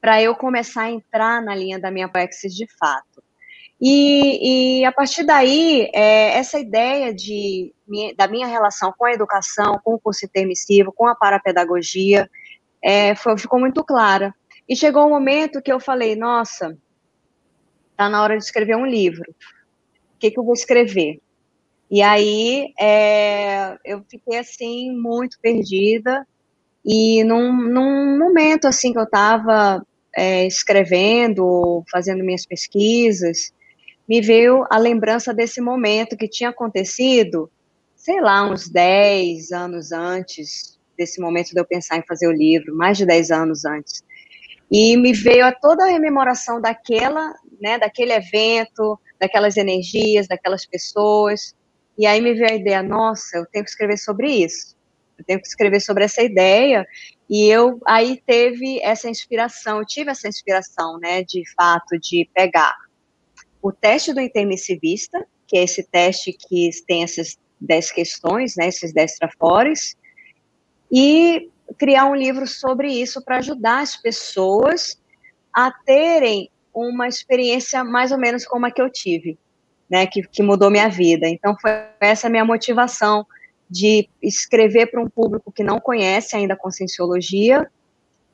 [0.00, 3.22] para eu começar a entrar na linha da minha praxis de fato.
[3.80, 7.72] E, e a partir daí, é, essa ideia de,
[8.16, 12.28] da minha relação com a educação, com o curso intermissivo, com a parapedagogia,
[12.82, 14.34] é, foi, ficou muito clara.
[14.68, 16.76] E chegou um momento que eu falei, nossa,
[17.90, 19.24] está na hora de escrever um livro.
[20.14, 21.18] O que, que eu vou escrever?
[21.90, 26.24] E aí é, eu fiquei assim muito perdida
[26.84, 33.52] e num, num momento assim que eu estava é, escrevendo, fazendo minhas pesquisas,
[34.10, 37.48] me veio a lembrança desse momento que tinha acontecido,
[37.94, 42.74] sei lá, uns 10 anos antes desse momento de eu pensar em fazer o livro,
[42.74, 44.02] mais de 10 anos antes.
[44.68, 51.54] E me veio a toda a rememoração daquela, né, daquele evento, daquelas energias, daquelas pessoas,
[51.96, 54.74] e aí me veio a ideia, nossa, eu tenho que escrever sobre isso.
[55.16, 56.84] Eu tenho que escrever sobre essa ideia.
[57.28, 62.74] E eu aí teve essa inspiração, eu tive essa inspiração, né, de fato, de pegar
[63.62, 68.92] o teste do intermissivista, que é esse teste que tem essas dez questões, né, esses
[68.92, 69.96] dez trafores,
[70.90, 75.00] e criar um livro sobre isso para ajudar as pessoas
[75.52, 79.38] a terem uma experiência mais ou menos como a que eu tive
[79.90, 81.28] né, que, que mudou minha vida.
[81.28, 83.26] Então, foi essa minha motivação
[83.68, 87.68] de escrever para um público que não conhece ainda a conscienciologia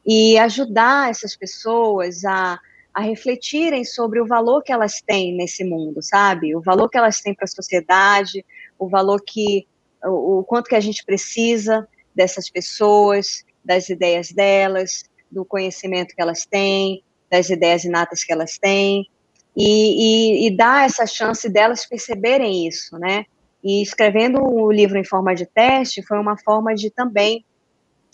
[0.04, 2.60] e ajudar essas pessoas a,
[2.96, 6.56] a refletirem sobre o valor que elas têm nesse mundo, sabe?
[6.56, 8.42] O valor que elas têm para a sociedade,
[8.78, 9.68] o valor que,
[10.02, 16.22] o, o quanto que a gente precisa dessas pessoas, das ideias delas, do conhecimento que
[16.22, 19.06] elas têm, das ideias inatas que elas têm,
[19.54, 23.26] e, e, e dar essa chance delas perceberem isso, né?
[23.62, 27.44] E escrevendo o livro em forma de teste foi uma forma de também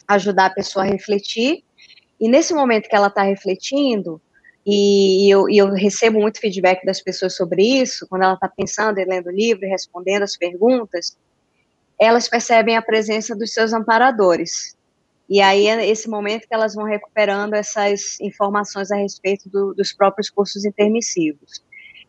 [0.09, 1.63] ajudar a pessoa a refletir.
[2.19, 4.21] E nesse momento que ela está refletindo,
[4.65, 8.99] e eu, e eu, recebo muito feedback das pessoas sobre isso, quando ela está pensando
[8.99, 11.17] e lendo o livro respondendo as perguntas,
[12.01, 14.77] elas percebem a presença dos seus amparadores.
[15.29, 19.93] E aí é esse momento que elas vão recuperando essas informações a respeito do, dos
[19.93, 21.63] próprios cursos intermissivos.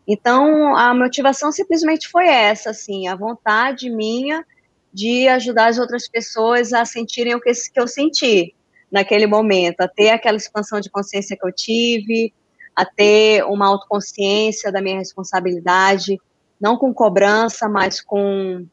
[0.06, 4.44] Então, a motivação simplesmente foi essa, assim, a vontade minha
[4.92, 8.54] de ajudar as outras pessoas a sentirem o que, que eu senti
[8.92, 12.32] naquele momento, a ter aquela expansão de consciência que eu tive,
[12.74, 16.18] a ter uma autoconsciência da minha responsabilidade,
[16.60, 18.66] não com cobrança, mas com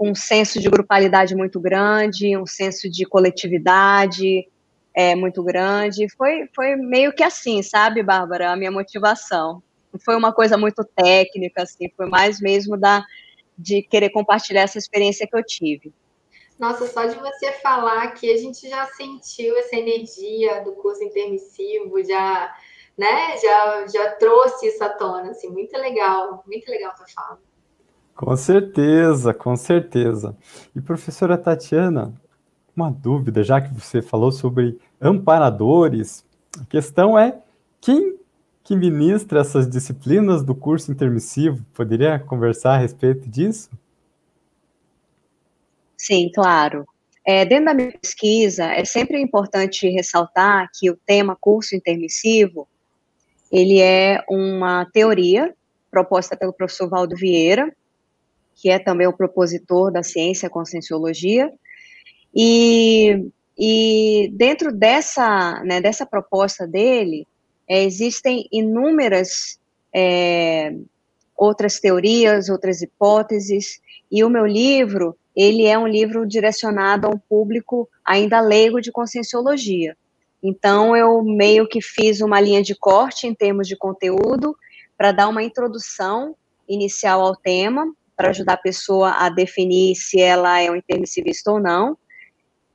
[0.00, 4.48] com um senso de grupalidade muito grande, um senso de coletividade
[4.94, 6.08] é, muito grande.
[6.16, 9.62] Foi, foi meio que assim, sabe, Bárbara, a minha motivação.
[9.92, 13.04] Não foi uma coisa muito técnica, assim, foi mais mesmo da,
[13.58, 15.92] de querer compartilhar essa experiência que eu tive.
[16.58, 22.02] Nossa, só de você falar que a gente já sentiu essa energia do curso intermissivo,
[22.02, 22.54] já,
[23.00, 27.38] né, já, já trouxe isso à tona, assim, muito legal, muito legal tua fala.
[28.14, 30.36] Com certeza, com certeza.
[30.76, 32.12] E professora Tatiana,
[32.76, 36.26] uma dúvida, já que você falou sobre amparadores,
[36.60, 37.40] a questão é
[37.80, 38.18] quem
[38.62, 41.64] que ministra essas disciplinas do curso intermissivo?
[41.72, 43.70] Poderia conversar a respeito disso?
[45.96, 46.86] Sim, claro.
[47.26, 52.68] É, dentro da minha pesquisa, é sempre importante ressaltar que o tema curso intermissivo,
[53.50, 55.54] ele é uma teoria
[55.90, 57.70] proposta pelo professor Valdo Vieira,
[58.54, 61.50] que é também o propositor da ciência conscienciologia,
[62.34, 63.26] e,
[63.58, 67.26] e dentro dessa, né, dessa proposta dele,
[67.68, 69.58] é, existem inúmeras
[69.92, 70.74] é,
[71.36, 73.80] outras teorias, outras hipóteses,
[74.10, 78.92] e o meu livro, ele é um livro direcionado a um público ainda leigo de
[78.92, 79.96] conscienciologia.
[80.42, 84.56] Então, eu meio que fiz uma linha de corte em termos de conteúdo,
[84.96, 86.36] para dar uma introdução
[86.68, 91.58] inicial ao tema, para ajudar a pessoa a definir se ela é um intermissivista ou
[91.58, 91.96] não.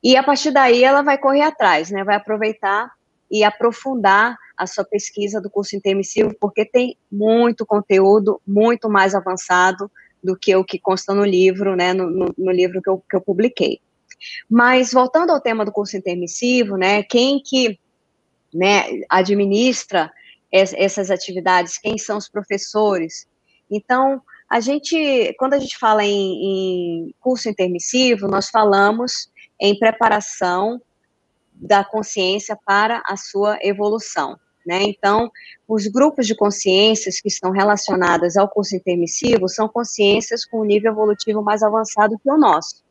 [0.04, 2.04] E a partir daí ela vai correr atrás, né?
[2.04, 2.92] Vai aproveitar
[3.30, 9.92] e aprofundar a sua pesquisa do curso intermissivo, porque tem muito conteúdo, muito mais avançado
[10.24, 11.94] do que o que consta no livro, né?
[11.94, 13.80] No, no, no livro que eu, que eu publiquei.
[14.50, 17.04] Mas voltando ao tema do curso intermissivo, né?
[17.04, 17.80] Quem que
[18.54, 20.12] né, administra
[20.52, 23.28] essas atividades, quem são os professores.
[23.70, 30.82] Então, a gente, quando a gente fala em, em curso intermissivo, nós falamos em preparação
[31.54, 34.38] da consciência para a sua evolução.
[34.66, 34.84] Né?
[34.84, 35.30] Então,
[35.68, 40.92] os grupos de consciências que estão relacionadas ao curso intermissivo são consciências com um nível
[40.92, 42.85] evolutivo mais avançado que o nosso.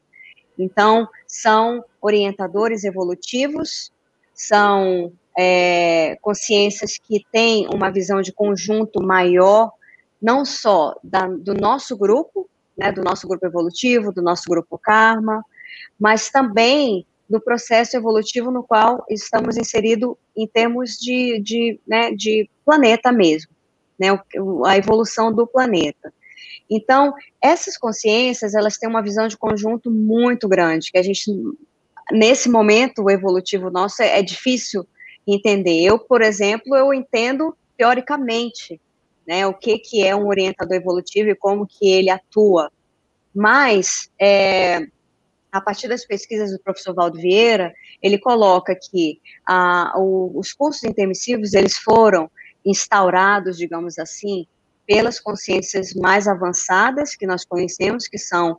[0.59, 3.91] Então, são orientadores evolutivos,
[4.33, 9.73] são é, consciências que têm uma visão de conjunto maior,
[10.21, 15.45] não só da, do nosso grupo, né, do nosso grupo evolutivo, do nosso grupo karma,
[15.99, 22.49] mas também do processo evolutivo no qual estamos inseridos em termos de, de, né, de
[22.65, 23.51] planeta mesmo,
[23.99, 24.09] né,
[24.67, 26.13] a evolução do planeta.
[26.71, 31.31] Então, essas consciências, elas têm uma visão de conjunto muito grande, que a gente,
[32.11, 34.87] nesse momento evolutivo nosso, é, é difícil
[35.27, 35.83] entender.
[35.83, 38.81] Eu, por exemplo, eu entendo teoricamente,
[39.27, 42.71] né, o que, que é um orientador evolutivo e como que ele atua,
[43.35, 44.87] mas, é,
[45.51, 50.85] a partir das pesquisas do professor Valdo Vieira, ele coloca que ah, o, os cursos
[50.85, 52.31] intermissivos, eles foram
[52.65, 54.47] instaurados, digamos assim,
[54.87, 58.59] pelas consciências mais avançadas que nós conhecemos, que são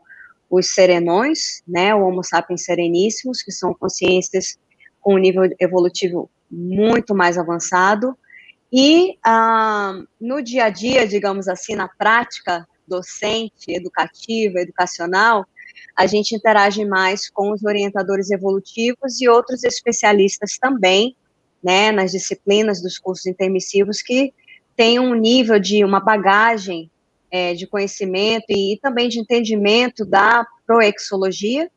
[0.50, 4.58] os serenões, né, o Homo sapiens sereníssimos, que são consciências
[5.02, 8.18] com um nível evolutivo muito mais avançado,
[8.72, 15.46] e ah, no dia a dia, digamos assim, na prática docente, educativa, educacional,
[15.96, 21.16] a gente interage mais com os orientadores evolutivos e outros especialistas também,
[21.64, 24.34] né, nas disciplinas dos cursos intermissivos que
[24.76, 26.90] tem um nível de uma bagagem
[27.32, 31.70] é, de conhecimento e, e, também de entendimento da proexologia,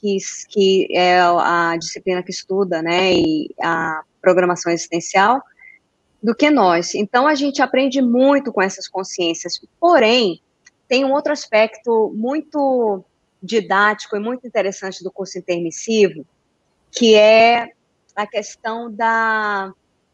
[0.00, 0.16] que,
[0.48, 5.42] que é a disciplina que estuda, né, e a programação existencial,
[6.22, 6.94] do que nós.
[6.94, 9.60] Então, a gente aprende muito com essas consciências.
[9.78, 10.40] Porém,
[10.88, 13.04] tem um outro aspecto muito
[13.42, 16.26] didático e muito interessante do curso intermissivo,
[16.90, 17.68] que é
[18.14, 19.72] a questão da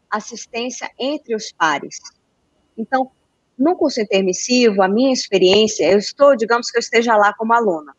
[0.09, 1.97] assistência entre os pares.
[2.77, 3.11] Então,
[3.57, 7.95] no curso intermissivo, a minha experiência, eu estou, digamos que eu esteja lá como aluna.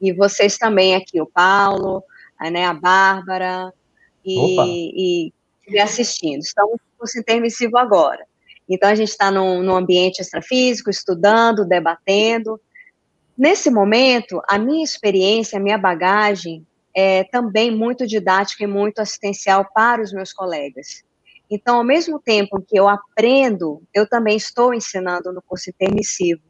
[0.00, 2.02] E vocês também aqui, o Paulo,
[2.38, 3.72] a, né, a Bárbara,
[4.24, 5.32] e, e,
[5.68, 6.40] e assistindo.
[6.40, 8.24] Estamos no curso intermissivo agora.
[8.68, 12.60] Então, a gente está num, num ambiente extrafísico, estudando, debatendo.
[13.36, 16.64] Nesse momento, a minha experiência, a minha bagagem
[16.94, 21.02] é também muito didática e muito assistencial para os meus colegas.
[21.50, 26.42] Então, ao mesmo tempo que eu aprendo, eu também estou ensinando no curso intermissivo.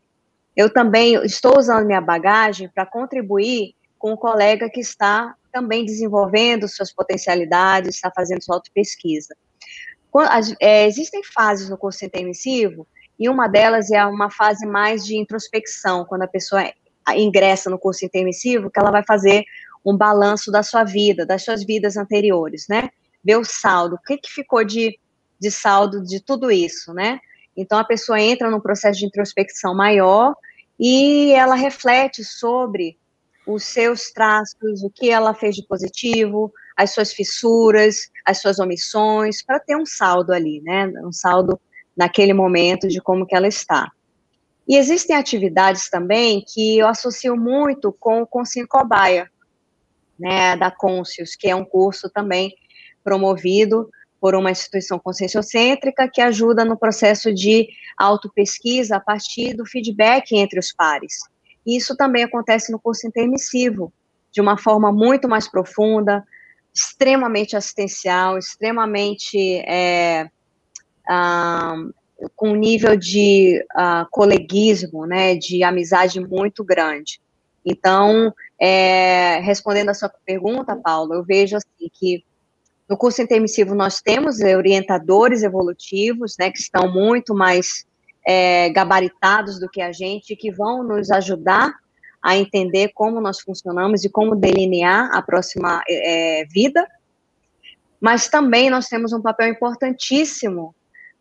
[0.54, 6.68] Eu também estou usando minha bagagem para contribuir com o colega que está também desenvolvendo
[6.68, 9.34] suas potencialidades, está fazendo sua autopesquisa.
[10.60, 12.86] É, existem fases no curso intermissivo,
[13.18, 16.62] e uma delas é uma fase mais de introspecção, quando a pessoa
[17.14, 19.44] ingressa no curso intermissivo, que ela vai fazer
[19.84, 22.90] um balanço da sua vida, das suas vidas anteriores, né?
[23.24, 24.98] Ver o saldo, o que, que ficou de,
[25.38, 27.20] de saldo de tudo isso, né?
[27.56, 30.34] Então, a pessoa entra num processo de introspecção maior
[30.78, 32.98] e ela reflete sobre
[33.46, 39.42] os seus traços, o que ela fez de positivo, as suas fissuras, as suas omissões,
[39.42, 40.86] para ter um saldo ali, né?
[41.04, 41.60] Um saldo
[41.96, 43.90] naquele momento de como que ela está.
[44.66, 49.30] E existem atividades também que eu associo muito com o Consim Cobaia,
[50.18, 52.54] né, da Conscius, que é um curso também
[53.02, 53.90] promovido
[54.20, 60.60] por uma instituição conscienciocêntrica que ajuda no processo de autopesquisa a partir do feedback entre
[60.60, 61.14] os pares.
[61.66, 63.92] Isso também acontece no curso intermissivo,
[64.30, 66.24] de uma forma muito mais profunda,
[66.72, 70.30] extremamente assistencial, extremamente é,
[71.08, 71.76] ah,
[72.36, 77.20] com um nível de ah, coleguismo, né, de amizade muito grande.
[77.64, 82.24] Então, é, respondendo a sua pergunta, Paulo, eu vejo assim que
[82.90, 87.86] no curso intermissivo, nós temos é, orientadores evolutivos, né, que estão muito mais
[88.26, 91.72] é, gabaritados do que a gente, que vão nos ajudar
[92.20, 96.84] a entender como nós funcionamos e como delinear a próxima é, vida.
[98.00, 100.74] Mas também nós temos um papel importantíssimo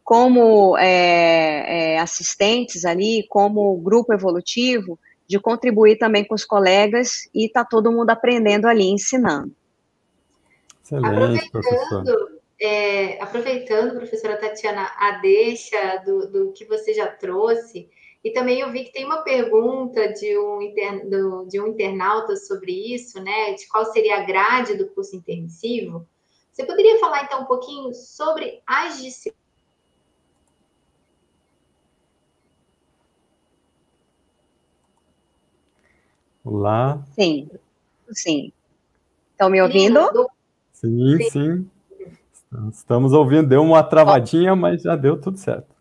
[0.03, 4.97] como é, é, é, assistentes ali, como grupo evolutivo,
[5.27, 9.53] de contribuir também com os colegas e tá todo mundo aprendendo ali, ensinando.
[10.97, 17.87] Excelente, aproveitando, é, aproveitando, professora Tatiana, a deixa do, do que você já trouxe,
[18.23, 22.35] e também eu vi que tem uma pergunta de um, inter, do, de um internauta
[22.35, 23.53] sobre isso, né?
[23.53, 26.05] De qual seria a grade do curso intermissivo.
[26.51, 29.39] Você poderia falar então um pouquinho sobre as disciplinas?
[36.43, 37.01] Olá.
[37.13, 37.49] Sim,
[38.11, 38.51] sim.
[39.31, 40.29] Estão me ouvindo?
[40.79, 41.69] Sim, sim, sim.
[42.71, 43.49] Estamos ouvindo.
[43.49, 45.75] Deu uma travadinha, mas já deu tudo certo.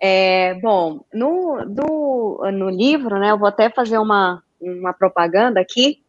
[0.00, 6.04] É, bom, no, no, no livro, né, eu vou até fazer uma, uma propaganda aqui,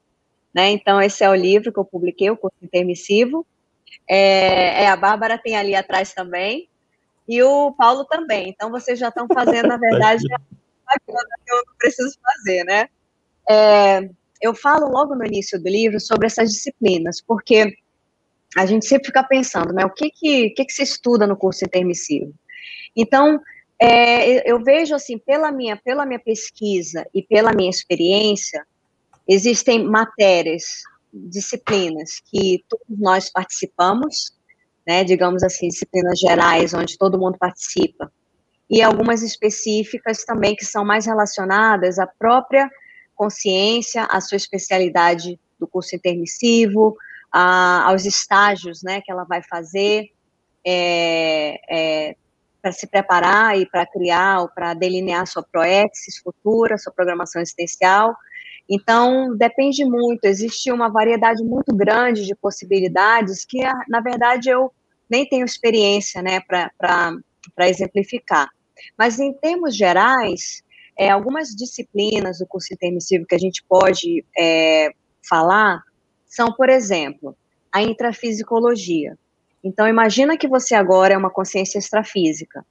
[0.54, 3.44] né, então esse é o livro que eu publiquei, o curso intermissivo,
[4.08, 6.70] é, é, a Bárbara tem ali atrás também,
[7.28, 10.24] e o Paulo também, então vocês já estão fazendo, na verdade,
[10.88, 12.90] a que eu não preciso fazer, né,
[13.50, 14.08] é,
[14.42, 17.76] eu falo logo no início do livro sobre essas disciplinas, porque
[18.58, 21.66] a gente sempre fica pensando, né, o que que, que, que se estuda no curso
[21.66, 22.34] intermissivo?
[22.96, 23.40] Então,
[23.80, 28.66] é, eu vejo assim, pela minha, pela minha pesquisa e pela minha experiência,
[29.28, 30.84] existem matérias,
[31.14, 34.34] disciplinas que todos nós participamos,
[34.86, 38.12] né, digamos assim, disciplinas gerais, onde todo mundo participa,
[38.70, 42.70] e algumas específicas também que são mais relacionadas à própria
[43.20, 46.96] consciência, à sua especialidade do curso intermissivo,
[47.30, 50.10] a, aos estágios, né, que ela vai fazer,
[50.66, 52.16] é, é,
[52.62, 58.16] para se preparar e para criar ou para delinear sua proexis futura, sua programação existencial.
[58.70, 63.60] Então, depende muito, existe uma variedade muito grande de possibilidades que,
[63.90, 64.72] na verdade, eu
[65.10, 68.50] nem tenho experiência né, para exemplificar.
[68.98, 70.64] Mas, em termos gerais,
[71.00, 74.92] é, algumas disciplinas do curso intermissivo que a gente pode é,
[75.28, 75.82] falar
[76.28, 77.38] são, por exemplo,
[77.72, 79.18] a intrafisicologia.
[79.64, 82.66] Então, imagina que você agora é uma consciência extrafísica.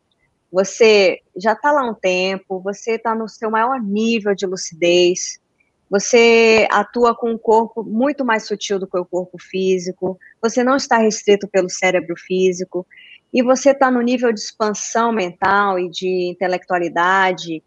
[0.52, 5.40] Você já está lá um tempo, você está no seu maior nível de lucidez,
[5.88, 10.76] você atua com um corpo muito mais sutil do que o corpo físico, você não
[10.76, 12.86] está restrito pelo cérebro físico,
[13.32, 17.62] e você está no nível de expansão mental e de intelectualidade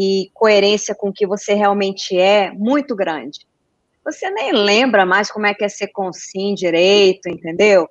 [0.00, 3.40] e coerência com o que você realmente é muito grande.
[4.02, 7.86] Você nem lembra mais como é que é ser consim direito, entendeu?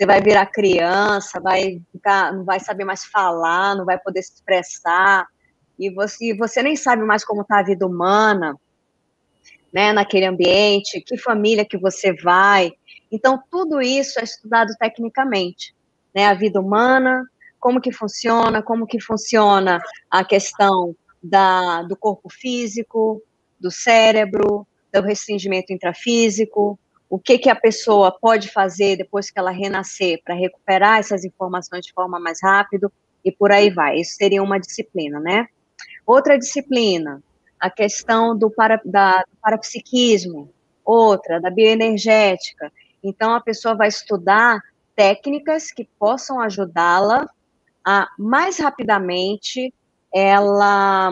[0.00, 4.32] você vai virar criança, vai ficar, não vai saber mais falar, não vai poder se
[4.32, 5.26] expressar,
[5.78, 8.56] e você, você nem sabe mais como está a vida humana,
[9.70, 12.72] né, naquele ambiente, que família que você vai.
[13.12, 15.74] Então, tudo isso é estudado tecnicamente,
[16.14, 17.22] né, a vida humana,
[17.58, 23.22] como que funciona, como que funciona a questão da, do corpo físico,
[23.58, 29.50] do cérebro, do restringimento intrafísico, o que, que a pessoa pode fazer depois que ela
[29.50, 32.90] renascer para recuperar essas informações de forma mais rápido
[33.24, 33.98] e por aí vai.
[33.98, 35.48] Isso seria uma disciplina, né?
[36.06, 37.22] Outra disciplina,
[37.58, 40.50] a questão do, para, da, do parapsiquismo,
[40.84, 42.72] outra, da bioenergética.
[43.02, 44.60] Então, a pessoa vai estudar
[44.94, 47.28] técnicas que possam ajudá-la
[47.84, 49.72] a mais rapidamente
[50.14, 51.10] ela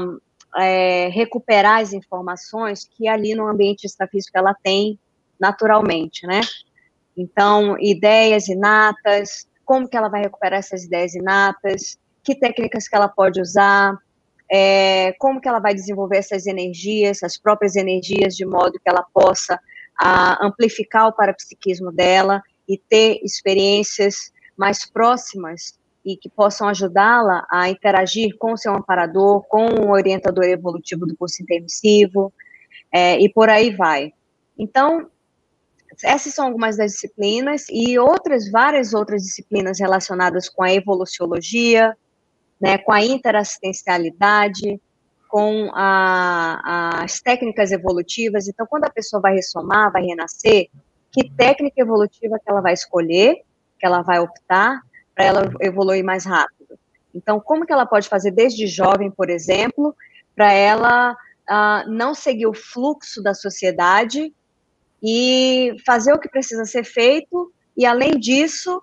[0.57, 4.99] é, recuperar as informações que ali no ambiente extrafísico ela tem
[5.40, 6.40] naturalmente, né?
[7.16, 13.09] Então, ideias inatas, como que ela vai recuperar essas ideias inatas, que técnicas que ela
[13.09, 13.96] pode usar,
[14.51, 19.05] é, como que ela vai desenvolver essas energias, as próprias energias, de modo que ela
[19.12, 19.61] possa
[19.99, 27.68] a, amplificar o parapsiquismo dela e ter experiências mais próximas e que possam ajudá-la a
[27.68, 32.32] interagir com o seu amparador, com o orientador evolutivo do curso intermissivo,
[32.92, 34.12] é, e por aí vai.
[34.59, 35.11] Então,
[36.03, 41.96] essas são algumas das disciplinas e outras, várias outras disciplinas relacionadas com a evoluciologia,
[42.61, 44.80] né, com a interassistencialidade,
[45.28, 48.49] com a, as técnicas evolutivas.
[48.49, 50.68] Então, quando a pessoa vai ressomar, vai renascer,
[51.12, 53.42] que técnica evolutiva que ela vai escolher,
[53.78, 54.80] que ela vai optar
[55.19, 56.79] para ela evoluir mais rápido.
[57.12, 59.93] Então, como que ela pode fazer desde jovem, por exemplo,
[60.37, 64.33] para ela uh, não seguir o fluxo da sociedade
[65.03, 68.81] e fazer o que precisa ser feito e, além disso,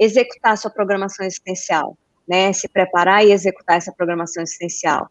[0.00, 2.50] executar sua programação existencial, né?
[2.54, 5.10] Se preparar e executar essa programação existencial.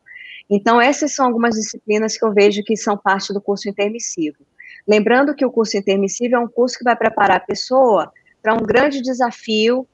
[0.50, 4.40] Então, essas são algumas disciplinas que eu vejo que são parte do curso intermissivo.
[4.88, 8.12] Lembrando que o curso intermissivo é um curso que vai preparar a pessoa
[8.42, 9.88] para um grande desafio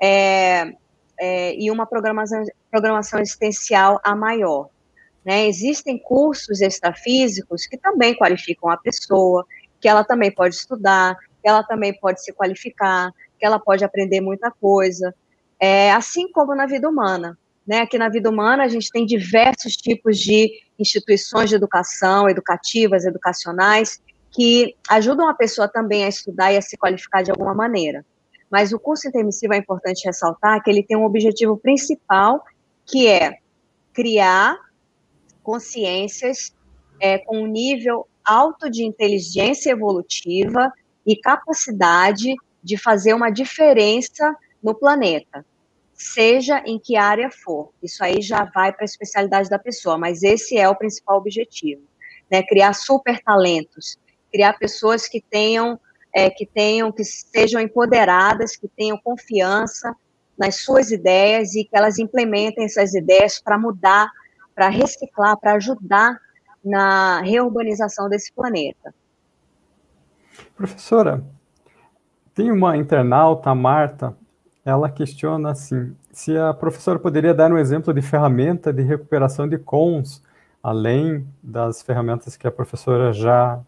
[0.00, 0.72] é,
[1.18, 4.68] é, e uma programação, programação existencial a maior.
[5.24, 5.46] Né?
[5.46, 9.46] Existem cursos extrafísicos que também qualificam a pessoa,
[9.80, 14.20] que ela também pode estudar, que ela também pode se qualificar, que ela pode aprender
[14.20, 15.14] muita coisa,
[15.58, 17.38] é, assim como na vida humana.
[17.66, 17.80] Né?
[17.80, 24.00] Aqui na vida humana a gente tem diversos tipos de instituições de educação, educativas, educacionais,
[24.30, 28.04] que ajudam a pessoa também a estudar e a se qualificar de alguma maneira.
[28.50, 32.44] Mas o curso intermissivo é importante ressaltar que ele tem um objetivo principal,
[32.86, 33.38] que é
[33.92, 34.58] criar
[35.42, 36.54] consciências
[37.00, 40.72] é, com um nível alto de inteligência evolutiva
[41.06, 45.44] e capacidade de fazer uma diferença no planeta,
[45.92, 47.70] seja em que área for.
[47.82, 51.82] Isso aí já vai para a especialidade da pessoa, mas esse é o principal objetivo,
[52.30, 52.42] né?
[52.42, 53.98] Criar super talentos,
[54.32, 55.78] criar pessoas que tenham,
[56.14, 59.94] é, que tenham, que sejam empoderadas, que tenham confiança
[60.38, 64.08] nas suas ideias e que elas implementem essas ideias para mudar,
[64.54, 66.16] para reciclar, para ajudar
[66.64, 68.94] na reurbanização desse planeta.
[70.56, 71.24] Professora,
[72.32, 74.16] tem uma internauta, a Marta,
[74.64, 79.58] ela questiona assim, se a professora poderia dar um exemplo de ferramenta de recuperação de
[79.58, 80.22] cons,
[80.62, 83.60] além das ferramentas que a professora já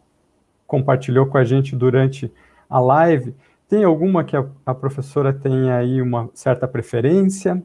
[0.67, 2.33] compartilhou com a gente durante
[2.69, 3.35] a live,
[3.69, 7.63] tem alguma que a, a professora tenha aí uma certa preferência?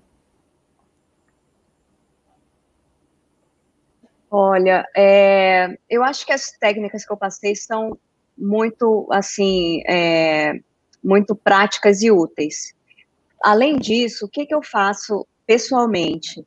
[4.29, 7.97] Olha, é, eu acho que as técnicas que eu passei são
[8.37, 10.53] muito, assim, é,
[11.03, 12.73] muito práticas e úteis.
[13.43, 16.45] Além disso, o que, que eu faço pessoalmente?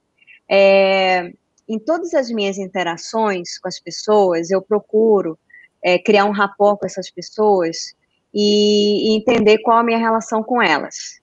[0.49, 1.31] É,
[1.69, 5.39] em todas as minhas interações com as pessoas, eu procuro
[5.85, 7.95] é, criar um rapport com essas pessoas
[8.32, 11.20] e, e entender qual a minha relação com elas.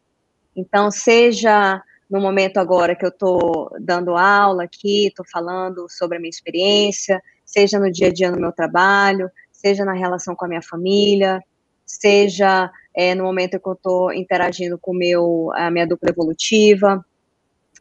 [0.55, 6.20] Então, seja no momento agora que eu estou dando aula aqui, estou falando sobre a
[6.20, 10.47] minha experiência, seja no dia a dia no meu trabalho, seja na relação com a
[10.47, 11.41] minha família,
[11.86, 17.03] seja é, no momento que eu estou interagindo com meu, a minha dupla evolutiva.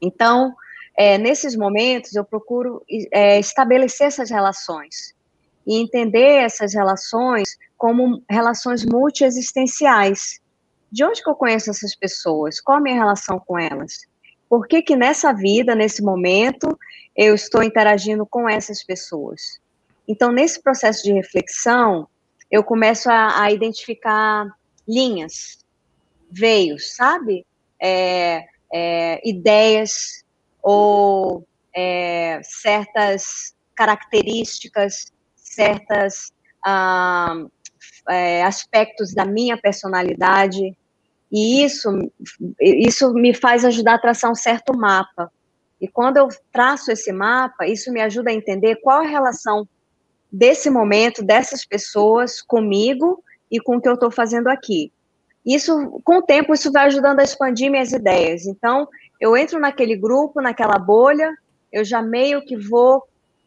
[0.01, 0.55] Então,
[0.97, 5.15] é, nesses momentos, eu procuro é, estabelecer essas relações
[5.71, 10.41] e entender essas relações como relações multiexistenciais.
[10.91, 12.61] De onde que eu conheço essas pessoas?
[12.61, 14.01] Qual a minha relação com elas?
[14.49, 16.77] Por que que nessa vida, nesse momento,
[17.17, 19.61] eu estou interagindo com essas pessoas?
[20.09, 22.09] Então, nesse processo de reflexão,
[22.51, 24.53] eu começo a, a identificar
[24.89, 25.65] linhas,
[26.29, 27.47] veios, sabe?
[27.81, 30.25] É, é, ideias
[30.61, 35.13] ou é, certas características,
[35.51, 36.33] certas
[36.65, 37.35] ah,
[38.09, 40.77] é, aspectos da minha personalidade
[41.31, 41.91] e isso,
[42.61, 45.31] isso me faz ajudar a traçar um certo mapa.
[45.81, 49.67] E quando eu traço esse mapa, isso me ajuda a entender qual a relação
[50.31, 54.93] desse momento, dessas pessoas comigo e com o que eu estou fazendo aqui.
[55.47, 58.47] Isso, com o tempo, isso vai ajudando a expandir minhas ideias.
[58.47, 58.87] Então,
[59.21, 61.33] eu entro naquele grupo, naquela bolha,
[61.73, 63.05] eu já meio que vou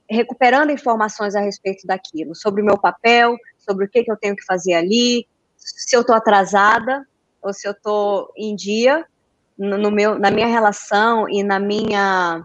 [0.10, 4.36] recuperando informações a respeito daquilo, sobre o meu papel, sobre o que, que eu tenho
[4.36, 7.08] que fazer ali, se eu estou atrasada,
[7.42, 9.06] ou se eu estou em dia
[9.58, 12.44] no meu, na minha relação e na minha,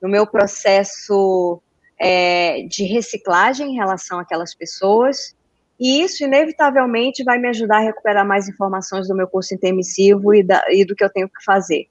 [0.00, 1.60] no meu processo
[1.98, 5.34] é, de reciclagem em relação àquelas pessoas.
[5.80, 10.42] E isso, inevitavelmente, vai me ajudar a recuperar mais informações do meu curso intermissivo e,
[10.42, 11.86] da, e do que eu tenho que fazer.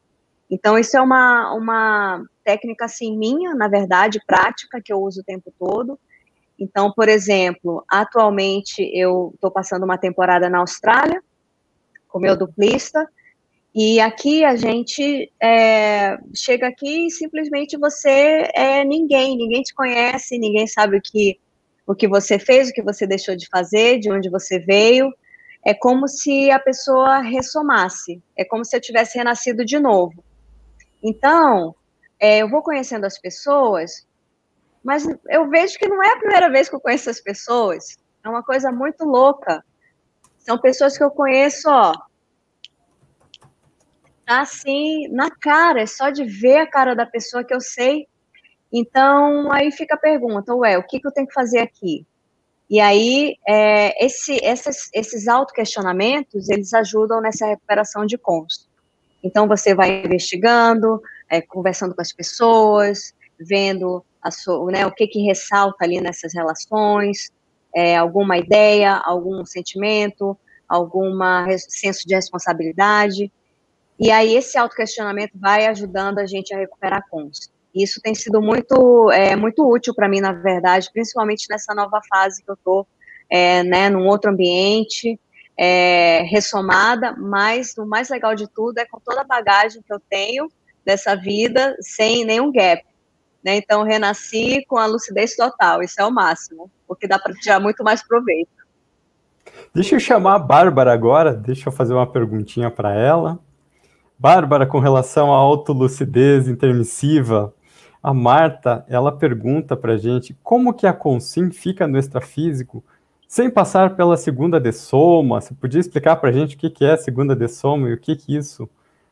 [0.54, 5.24] Então, isso é uma, uma técnica, assim, minha, na verdade, prática, que eu uso o
[5.24, 6.00] tempo todo.
[6.60, 11.20] Então, por exemplo, atualmente eu estou passando uma temporada na Austrália,
[12.08, 13.10] com meu duplista,
[13.74, 20.38] e aqui a gente é, chega aqui e simplesmente você é ninguém, ninguém te conhece,
[20.38, 21.40] ninguém sabe o que,
[21.88, 25.12] o que você fez, o que você deixou de fazer, de onde você veio.
[25.66, 30.24] É como se a pessoa ressomasse, é como se eu tivesse renascido de novo.
[31.04, 31.76] Então,
[32.20, 34.08] é, eu vou conhecendo as pessoas,
[34.82, 37.98] mas eu vejo que não é a primeira vez que eu conheço as pessoas.
[38.24, 39.64] É uma coisa muito louca.
[40.38, 41.94] São pessoas que eu conheço, ó,
[44.26, 48.08] tá assim, na cara, é só de ver a cara da pessoa que eu sei.
[48.72, 52.06] Então, aí fica a pergunta, ué, o que, que eu tenho que fazer aqui?
[52.70, 58.68] E aí, é, esse, essas, esses autoquestionamentos, eles ajudam nessa recuperação de cons.
[59.24, 65.22] Então, você vai investigando, é, conversando com as pessoas, vendo sua, né, o que, que
[65.24, 67.32] ressalta ali nessas relações,
[67.76, 71.12] é, alguma ideia, algum sentimento, algum
[71.58, 73.32] senso de responsabilidade.
[74.00, 77.52] E aí esse autoquestionamento vai ajudando a gente a recuperar consciência.
[77.76, 82.44] Isso tem sido muito, é, muito útil para mim, na verdade, principalmente nessa nova fase
[82.44, 82.88] que eu estou,
[83.30, 85.20] é, né, num outro ambiente,
[85.58, 90.00] é, ressomada, mas o mais legal de tudo é com toda a bagagem que eu
[90.10, 90.48] tenho
[90.86, 92.84] dessa vida, sem nenhum gap.
[93.44, 93.58] Né?
[93.58, 97.84] Então, renasci com a lucidez total, isso é o máximo, porque dá para tirar muito
[97.84, 98.52] mais proveito.
[99.74, 103.40] Deixa eu chamar a Bárbara agora, deixa eu fazer uma perguntinha para ela.
[104.18, 107.54] Bárbara, com relação à autolucidez intermissiva,
[108.02, 112.84] a Marta, ela pergunta para gente como que a consim fica no extrafísico
[113.34, 115.42] sem passar pela segunda de soma.
[115.42, 117.94] Você podia explicar para a gente o que, que é a segunda de soma e
[117.96, 118.70] o que, que isso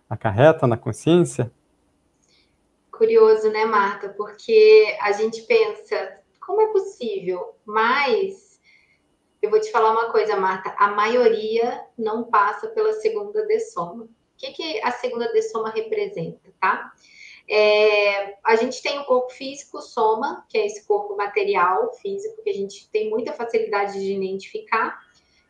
[0.07, 1.51] acarreta na consciência?
[2.91, 4.09] Curioso, né, Marta?
[4.09, 7.55] Porque a gente pensa, como é possível?
[7.65, 8.61] Mas
[9.41, 14.03] eu vou te falar uma coisa, Marta, a maioria não passa pela segunda de soma.
[14.03, 16.93] O que, que a segunda de soma representa, tá?
[17.53, 22.49] É, a gente tem o corpo físico, soma, que é esse corpo material físico que
[22.49, 24.97] a gente tem muita facilidade de identificar,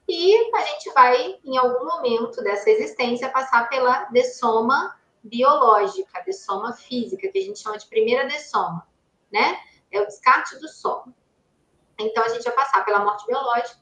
[0.10, 7.28] e a gente vai, em algum momento dessa existência, passar pela dessoma biológica, dessoma física,
[7.28, 8.88] que a gente chama de primeira dessoma,
[9.32, 9.60] né?
[9.92, 11.14] É o descarte do soma.
[12.00, 13.80] Então, a gente vai passar pela morte biológica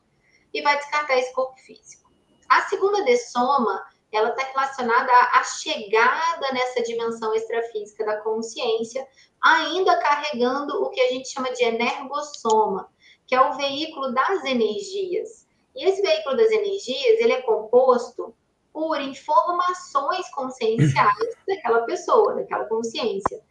[0.54, 2.12] e vai descartar esse corpo físico.
[2.50, 3.82] A segunda dessoma
[4.12, 9.08] ela está relacionada à chegada nessa dimensão extrafísica da consciência,
[9.42, 12.90] ainda carregando o que a gente chama de energossoma,
[13.28, 15.48] que é o veículo das energias.
[15.76, 18.36] E esse veículo das energias, ele é composto
[18.74, 23.42] por informações conscienciais daquela pessoa, daquela consciência,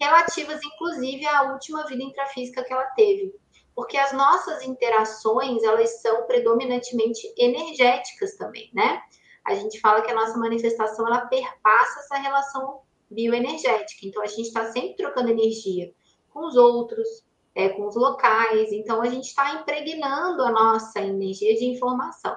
[0.00, 3.34] relativas inclusive à última vida intrafísica que ela teve.
[3.74, 9.02] Porque as nossas interações, elas são predominantemente energéticas também, né?
[9.44, 12.80] A gente fala que a nossa manifestação ela perpassa essa relação
[13.10, 14.06] bioenergética.
[14.06, 15.92] Então a gente está sempre trocando energia
[16.30, 17.08] com os outros,
[17.54, 18.72] é, com os locais.
[18.72, 22.36] Então a gente está impregnando a nossa energia de informação.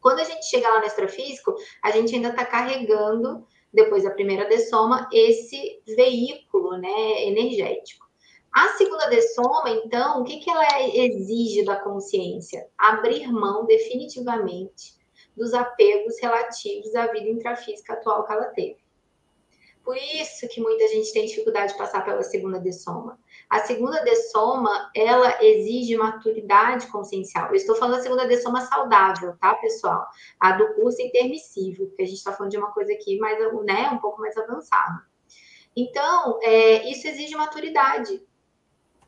[0.00, 4.48] Quando a gente chega lá no extrafísico, a gente ainda está carregando, depois da primeira
[4.48, 8.06] dessoma, esse veículo né, energético.
[8.52, 12.66] A segunda dessoma, então, o que, que ela exige da consciência?
[12.78, 14.97] Abrir mão definitivamente
[15.38, 18.76] dos apegos relativos à vida intrafísica atual que ela teve.
[19.88, 23.18] Por isso que muita gente tem dificuldade de passar pela segunda dessoma.
[23.48, 27.48] A segunda dessoma, ela exige maturidade consciencial.
[27.48, 30.06] Eu estou falando da segunda dessoma saudável, tá, pessoal?
[30.38, 33.88] A do curso intermissivo, porque a gente está falando de uma coisa aqui mais, né,
[33.90, 35.06] um pouco mais avançada.
[35.74, 38.22] Então, é, isso exige maturidade.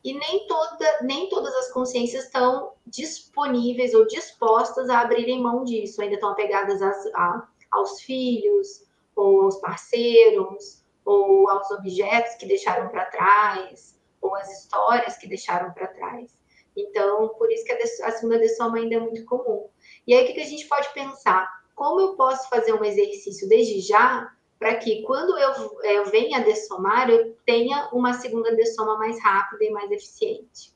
[0.02, 6.00] E nem, toda, nem todas as consciências estão disponíveis ou dispostas a abrirem mão disso,
[6.00, 13.06] ainda estão apegadas a, aos filhos, ou aos parceiros, ou aos objetos que deixaram para
[13.06, 16.40] trás, ou às histórias que deixaram para trás.
[16.76, 19.68] Então, por isso que a, a segunda dessoma ainda é muito comum.
[20.06, 21.48] E aí, o que, que a gente pode pensar?
[21.74, 24.30] Como eu posso fazer um exercício desde já
[24.60, 29.70] para que quando eu, eu venha dessomar, eu tenha uma segunda dessoma mais rápida e
[29.70, 30.74] mais eficiente.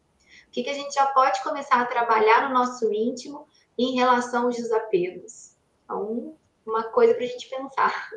[0.49, 3.47] O que, que a gente já pode começar a trabalhar no nosso íntimo
[3.79, 5.55] em relação aos desapegos?
[5.85, 6.33] Então,
[6.65, 8.11] uma coisa para a gente pensar.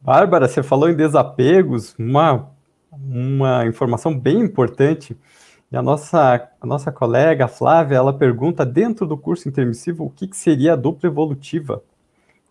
[0.00, 2.50] Bárbara, você falou em desapegos, uma,
[2.90, 5.16] uma informação bem importante.
[5.70, 10.26] E a nossa, a nossa colega Flávia, ela pergunta, dentro do curso intermissivo, o que,
[10.26, 11.84] que seria a dupla evolutiva?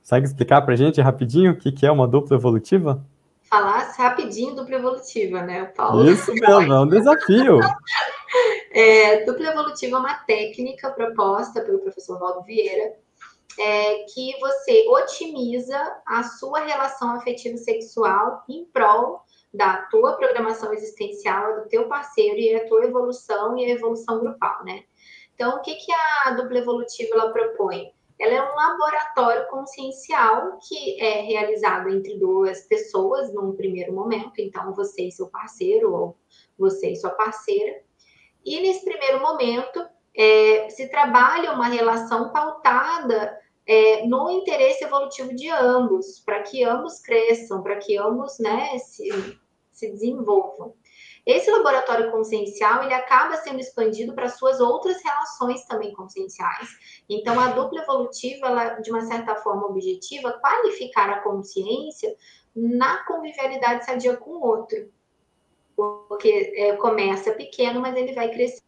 [0.05, 3.03] Consegue explicar para a gente rapidinho o que, que é uma dupla evolutiva?
[3.49, 6.07] Falasse rapidinho dupla evolutiva, né, Paulo?
[6.07, 7.57] Isso mesmo, é um desafio.
[8.71, 12.93] é, dupla evolutiva é uma técnica proposta pelo professor Valdo Vieira,
[13.59, 15.75] é, que você otimiza
[16.05, 22.53] a sua relação afetiva sexual em prol da tua programação existencial, do teu parceiro e
[22.53, 24.83] a tua evolução e a evolução grupal, né?
[25.33, 25.91] Então, o que, que
[26.25, 27.94] a dupla evolutiva ela propõe?
[28.19, 34.73] Ela é um laboratório consciencial que é realizado entre duas pessoas num primeiro momento, então
[34.73, 36.17] você e seu parceiro, ou
[36.57, 37.81] você e sua parceira.
[38.45, 39.85] E nesse primeiro momento,
[40.15, 43.37] é, se trabalha uma relação pautada
[43.67, 49.09] é, no interesse evolutivo de ambos, para que ambos cresçam, para que ambos né, se,
[49.75, 50.73] se desenvolvam.
[51.25, 56.69] Esse laboratório consciencial ele acaba sendo expandido para suas outras relações também conscienciais.
[57.09, 62.15] Então, a dupla evolutiva, ela, de uma certa forma objetiva, qualificar a consciência
[62.55, 64.91] na convivialidade sadia com o outro.
[65.75, 68.64] Porque é, começa pequeno, mas ele vai crescer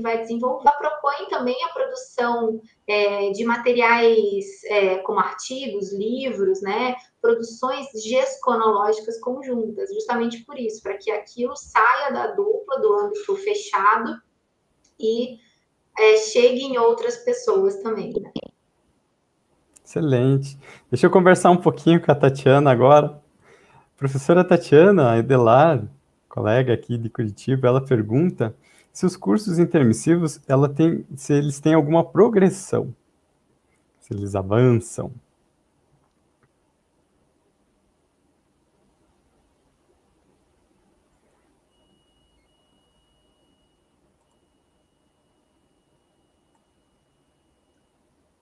[0.00, 0.62] vai desenvolver.
[0.66, 9.18] Ela propõe também a produção é, de materiais é, como artigos, livros, né, produções gesconológicas
[9.20, 14.20] conjuntas, justamente por isso, para que aquilo saia da dupla, do âmbito fechado
[14.98, 15.38] e
[15.98, 18.12] é, chegue em outras pessoas também.
[18.12, 18.30] Né?
[19.84, 20.58] Excelente.
[20.90, 23.20] Deixa eu conversar um pouquinho com a Tatiana agora.
[23.96, 25.84] Professora Tatiana Edelar,
[26.28, 28.54] colega aqui de Curitiba, ela pergunta
[28.92, 32.94] se os cursos intermissivos, ela tem, se eles têm alguma progressão,
[34.00, 35.12] se eles avançam.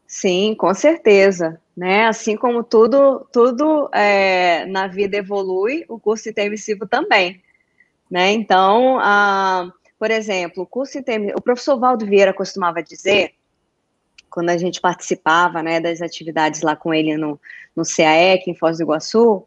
[0.06, 2.06] Sim, com certeza, né?
[2.06, 7.42] Assim como tudo, tudo é, na vida evolui, o curso intermissivo também,
[8.10, 8.32] né?
[8.32, 13.32] Então, a, por exemplo, o curso intermissivo, o professor Valdo Vieira costumava dizer,
[14.30, 17.40] quando a gente participava, né, das atividades lá com ele no,
[17.74, 19.44] no CAEC, em Foz do Iguaçu,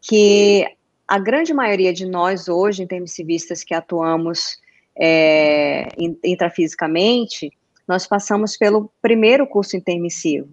[0.00, 0.66] que
[1.06, 4.58] a grande maioria de nós hoje, intermissivistas que atuamos
[4.98, 5.88] é,
[6.24, 7.50] intrafisicamente,
[7.86, 10.48] nós passamos pelo primeiro curso intermissivo.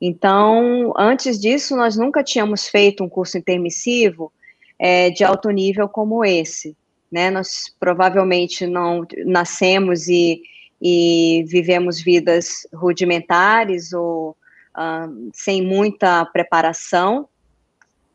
[0.00, 4.32] Então, antes disso, nós nunca tínhamos feito um curso intermissivo
[4.78, 6.76] é, de alto nível como esse.
[7.12, 7.30] Né?
[7.30, 10.40] Nós provavelmente não nascemos e,
[10.80, 14.30] e vivemos vidas rudimentares ou
[14.76, 17.28] uh, sem muita preparação,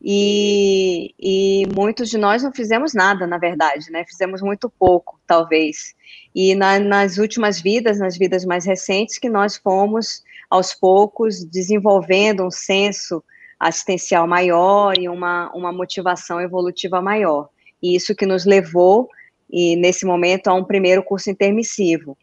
[0.01, 4.05] e, e, muitos de nós não fizemos nada, na verdade, né?
[4.07, 5.95] Fizemos muito pouco, talvez.
[6.35, 12.45] E na, nas últimas vidas, nas vidas mais recentes, que nós fomos, aos poucos, desenvolvendo
[12.45, 13.23] um senso
[13.59, 17.49] assistencial maior e uma, uma motivação evolutiva maior.
[17.81, 19.09] E isso que nos levou,
[19.49, 22.17] e nesse momento, a um primeiro curso intermissivo.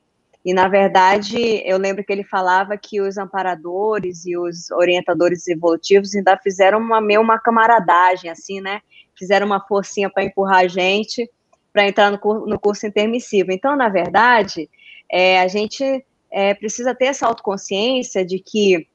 [0.45, 6.15] E, na verdade, eu lembro que ele falava que os amparadores e os orientadores evolutivos
[6.15, 8.83] ainda fizeram uma meio uma camaradagem, assim, né?
[9.19, 11.31] Fizeram uma forcinha para empurrar a gente
[11.75, 13.51] para entrar no, no, curso intermissivo.
[13.51, 14.71] Então, na verdade,
[15.11, 15.85] é, a gente
[16.31, 18.87] é, precisa ter essa autoconsciência de que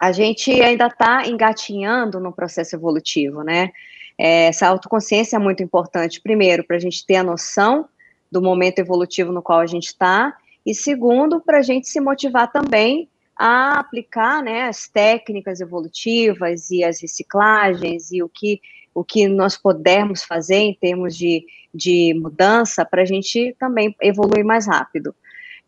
[0.00, 3.70] a gente ainda está engatinhando no processo evolutivo, né?
[4.18, 7.88] É, essa autoconsciência é muito importante, primeiro, para a gente ter a noção
[8.30, 12.50] do momento evolutivo no qual a gente está, e segundo, para a gente se motivar
[12.50, 13.08] também
[13.38, 18.60] a aplicar né, as técnicas evolutivas e as reciclagens e o que,
[18.92, 24.44] o que nós pudermos fazer em termos de, de mudança para a gente também evoluir
[24.44, 25.14] mais rápido.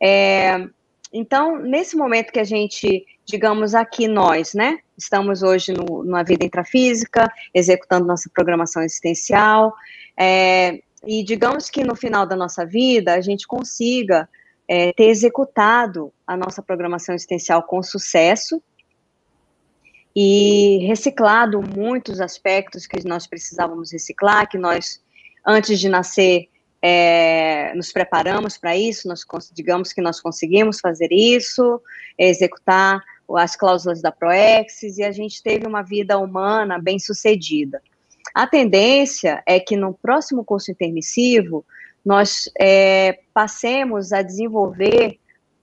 [0.03, 0.66] É,
[1.12, 6.45] então, nesse momento que a gente, digamos aqui nós, né, estamos hoje no, numa vida
[6.45, 9.74] intrafísica, executando nossa programação existencial,
[10.18, 14.28] é, e digamos que no final da nossa vida a gente consiga
[14.68, 18.62] é, ter executado a nossa programação existencial com sucesso
[20.14, 25.01] e reciclado muitos aspectos que nós precisávamos reciclar, que nós,
[25.47, 26.49] antes de nascer,
[26.83, 31.81] é, nos preparamos para isso, nós digamos que nós conseguimos fazer isso,
[32.18, 33.01] executar
[33.37, 37.83] as cláusulas da Proexis, e a gente teve uma vida humana bem sucedida.
[38.35, 41.64] A tendência é que no próximo curso intermissivo,
[42.05, 45.18] nós é, passemos a desenvolver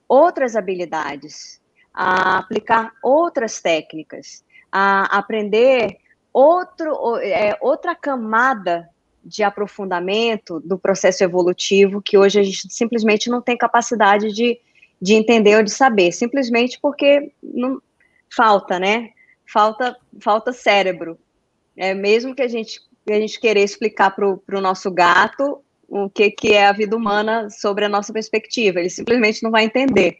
[0.07, 1.59] outras habilidades,
[1.93, 5.97] a aplicar outras técnicas, a aprender
[6.31, 8.87] outro, é, outra camada
[9.23, 14.59] de aprofundamento do processo evolutivo que hoje a gente simplesmente não tem capacidade de,
[15.01, 17.81] de entender ou de saber, simplesmente porque não
[18.35, 19.11] falta, né?
[19.51, 21.17] Falta, falta cérebro.
[21.75, 26.31] É, mesmo que a gente, a gente querer explicar para o nosso gato, o que,
[26.31, 30.17] que é a vida humana sobre a nossa perspectiva, ele simplesmente não vai entender.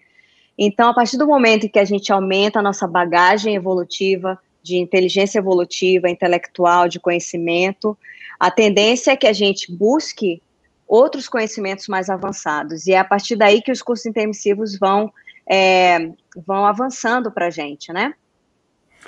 [0.57, 4.77] Então, a partir do momento em que a gente aumenta a nossa bagagem evolutiva, de
[4.77, 7.97] inteligência evolutiva, intelectual, de conhecimento,
[8.39, 10.41] a tendência é que a gente busque
[10.87, 15.11] outros conhecimentos mais avançados, e é a partir daí que os cursos intermissivos vão,
[15.49, 16.11] é,
[16.45, 18.13] vão avançando para a gente, né?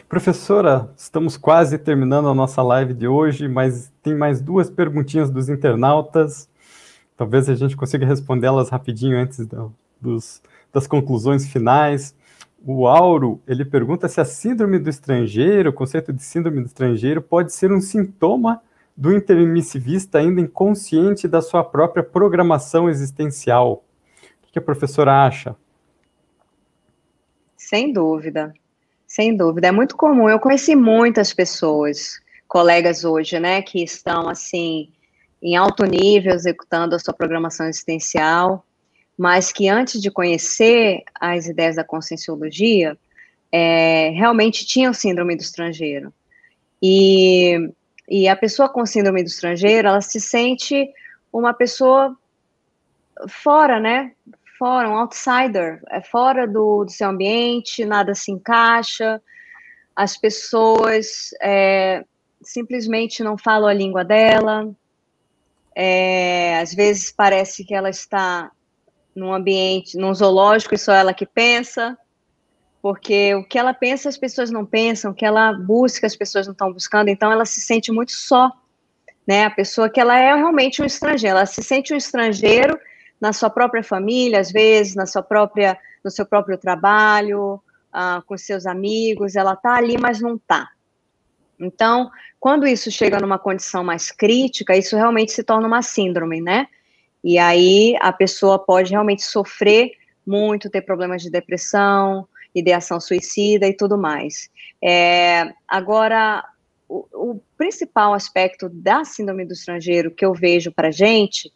[0.08, 5.50] Professora, estamos quase terminando a nossa live de hoje, mas tem mais duas perguntinhas dos
[5.50, 6.50] internautas.
[7.18, 12.16] Talvez a gente consiga respondê-las rapidinho antes do, dos, das conclusões finais.
[12.66, 17.22] O Auro, ele pergunta se a síndrome do estrangeiro, o conceito de síndrome do estrangeiro,
[17.22, 18.62] pode ser um sintoma
[19.00, 23.86] do intermissivista ainda inconsciente da sua própria programação existencial.
[24.44, 25.56] O que a professora acha?
[27.56, 28.54] Sem dúvida,
[29.08, 29.68] sem dúvida.
[29.68, 30.28] É muito comum.
[30.28, 34.90] Eu conheci muitas pessoas, colegas hoje, né, que estão assim
[35.42, 38.66] em alto nível, executando a sua programação existencial,
[39.18, 42.98] mas que antes de conhecer as ideias da conscienciologia,
[43.50, 46.14] é, realmente tinham síndrome do estrangeiro.
[46.84, 47.72] E,
[48.10, 50.92] e a pessoa com síndrome do estrangeiro, ela se sente
[51.32, 52.18] uma pessoa
[53.28, 54.14] fora, né?
[54.58, 59.22] Fora, um outsider, é fora do, do seu ambiente, nada se encaixa,
[59.96, 62.04] as pessoas é,
[62.42, 64.70] simplesmente não falam a língua dela,
[65.76, 68.52] é, às vezes parece que ela está
[69.16, 71.98] num ambiente, num zoológico e só ela que pensa,
[72.82, 76.48] porque o que ela pensa as pessoas não pensam, o que ela busca as pessoas
[76.48, 78.52] não estão buscando, então ela se sente muito só,
[79.28, 79.46] né?
[79.46, 82.80] A pessoa que ela é realmente um estrangeiro, ela se sente um estrangeiro
[83.20, 87.62] na sua própria família, às vezes na sua própria, no seu próprio trabalho,
[87.92, 90.70] ah, com seus amigos, ela tá ali, mas não tá.
[91.60, 92.10] Então,
[92.40, 96.68] quando isso chega numa condição mais crítica, isso realmente se torna uma síndrome, né?
[97.22, 99.92] E aí a pessoa pode realmente sofrer
[100.26, 104.50] muito, ter problemas de depressão, ideação suicida e tudo mais.
[104.82, 106.44] É, agora,
[106.88, 111.52] o, o, principal aspecto da síndrome do estrangeiro que eu vejo para gente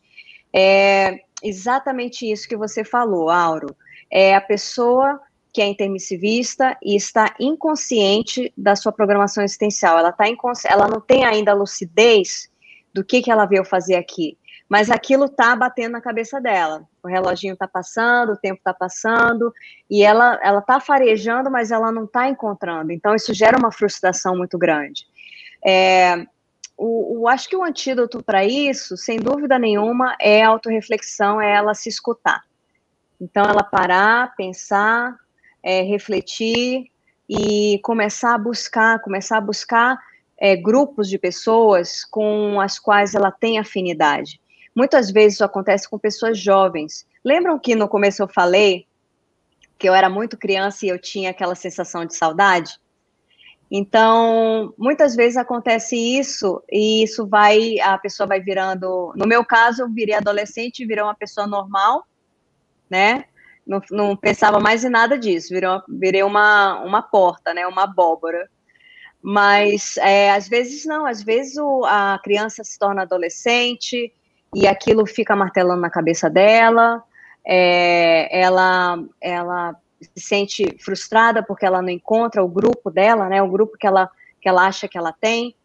[0.53, 3.75] é exatamente isso que você falou, Auro.
[4.11, 5.19] É a pessoa
[5.51, 9.97] que é intermissivista e está inconsciente da sua programação existencial.
[9.97, 10.25] Ela, tá
[10.65, 12.49] ela não tem ainda a lucidez
[12.93, 14.37] do que, que ela veio fazer aqui
[14.74, 16.84] mas aquilo tá batendo na cabeça dela.
[17.03, 19.53] O reloginho tá passando, o tempo tá passando,
[19.88, 22.91] e ela ela tá farejando, mas ela não tá encontrando.
[22.91, 25.05] Então isso gera uma frustração muito grande.
[25.63, 26.26] É,
[26.76, 31.53] o, o, acho que o antídoto para isso, sem dúvida nenhuma, é a autorreflexão, é
[31.53, 32.41] ela se escutar.
[33.21, 35.15] Então ela parar, pensar,
[35.61, 36.89] é, refletir
[37.30, 39.99] e começar a buscar, começar a buscar
[40.36, 44.41] é, grupos de pessoas com as quais ela tem afinidade.
[44.76, 47.05] Muitas vezes isso acontece com pessoas jovens.
[47.24, 48.88] Lembram que no começo eu falei
[49.78, 52.80] que eu era muito criança e eu tinha aquela sensação de saudade?
[53.76, 59.11] Então, muitas vezes acontece isso e isso vai, a pessoa vai virando.
[59.15, 62.05] No meu caso, eu virei adolescente, virei uma pessoa normal,
[62.89, 63.26] né?
[63.65, 67.65] Não, não pensava mais em nada disso, virei uma, virei uma, uma porta, né?
[67.65, 68.47] Uma abóbora.
[69.19, 74.13] Mas é, às vezes não, às vezes o, a criança se torna adolescente,
[74.53, 77.03] e aquilo fica martelando na cabeça dela,
[77.45, 83.49] é, ela, ela se sente frustrada porque ela não encontra o grupo dela, né, o
[83.49, 84.09] grupo que ela,
[84.41, 85.55] que ela acha que ela tem.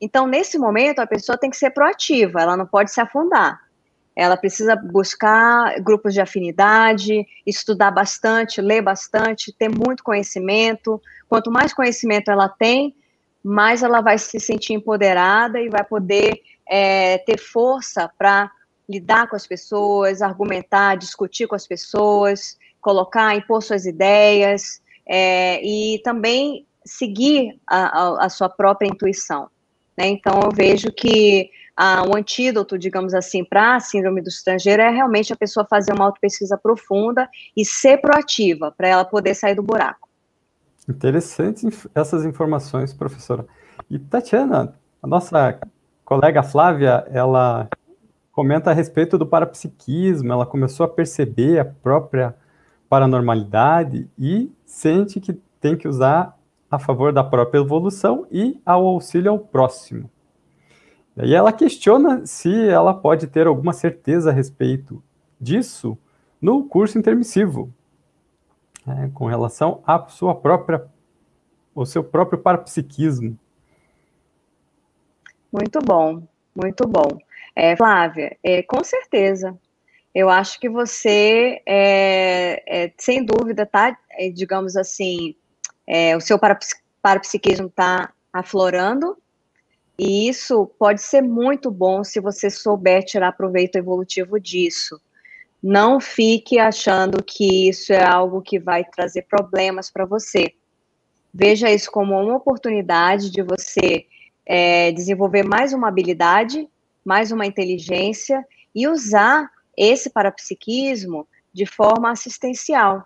[0.00, 3.60] Então, nesse momento, a pessoa tem que ser proativa, ela não pode se afundar.
[4.14, 11.00] Ela precisa buscar grupos de afinidade, estudar bastante, ler bastante, ter muito conhecimento.
[11.28, 12.96] Quanto mais conhecimento ela tem,
[13.44, 18.50] mais ela vai se sentir empoderada e vai poder é, ter força para
[18.88, 26.00] lidar com as pessoas, argumentar, discutir com as pessoas, colocar, impor suas ideias é, e
[26.02, 29.48] também seguir a, a, a, sua própria intuição.
[29.98, 30.06] Né?
[30.08, 31.50] Então, eu vejo que
[32.08, 36.06] o antídoto, digamos assim, para a síndrome do estrangeiro é realmente a pessoa fazer uma
[36.06, 40.08] autopesquisa profunda e ser proativa para ela poder sair do buraco.
[40.88, 43.46] Interessante essas informações, professora.
[43.90, 45.60] E Tatiana, a nossa
[46.06, 47.68] colega Flávia, ela
[48.30, 52.32] comenta a respeito do parapsiquismo, ela começou a perceber a própria
[52.88, 56.38] paranormalidade e sente que tem que usar
[56.70, 60.08] a favor da própria evolução e ao auxílio ao próximo.
[61.16, 65.02] E ela questiona se ela pode ter alguma certeza a respeito
[65.40, 65.98] disso
[66.40, 67.72] no curso intermissivo,
[68.86, 70.86] né, com relação à sua própria,
[71.74, 73.36] ao seu próprio parapsiquismo.
[75.58, 76.22] Muito bom,
[76.54, 77.18] muito bom.
[77.54, 79.58] É, Flávia, é, com certeza.
[80.14, 85.34] Eu acho que você, é, é sem dúvida, tá, é, digamos assim,
[85.86, 86.38] é, o seu
[87.00, 89.16] parapsiquismo está aflorando,
[89.98, 95.00] e isso pode ser muito bom se você souber tirar proveito evolutivo disso.
[95.62, 100.52] Não fique achando que isso é algo que vai trazer problemas para você.
[101.32, 104.04] Veja isso como uma oportunidade de você
[104.46, 106.68] é, desenvolver mais uma habilidade,
[107.04, 113.04] mais uma inteligência e usar esse parapsiquismo de forma assistencial.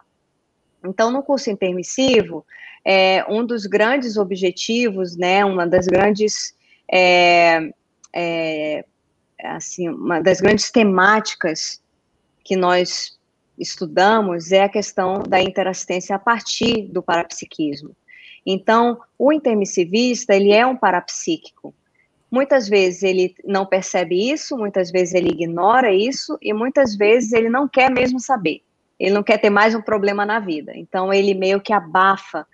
[0.85, 2.45] Então, no curso intermissivo,
[2.85, 6.55] é, um dos grandes objetivos, né, uma das grandes,
[6.91, 7.71] é,
[8.13, 8.85] é,
[9.45, 11.81] assim, uma das grandes temáticas
[12.45, 13.19] que nós
[13.59, 17.95] estudamos é a questão da interassistência a partir do parapsiquismo.
[18.45, 21.75] Então, o intermissivista, ele é um parapsíquico.
[22.31, 27.49] Muitas vezes ele não percebe isso, muitas vezes ele ignora isso e muitas vezes ele
[27.49, 28.63] não quer mesmo saber.
[28.99, 30.73] Ele não quer ter mais um problema na vida.
[30.77, 32.47] Então ele meio que abafa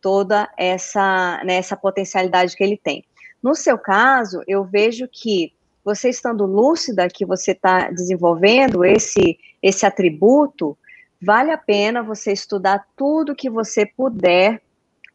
[0.00, 3.04] toda essa, né, essa potencialidade que ele tem.
[3.42, 5.52] No seu caso, eu vejo que
[5.84, 10.76] você estando lúcida que você está desenvolvendo esse esse atributo,
[11.20, 14.60] vale a pena você estudar tudo que você puder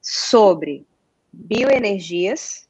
[0.01, 0.85] sobre
[1.31, 2.67] bioenergias,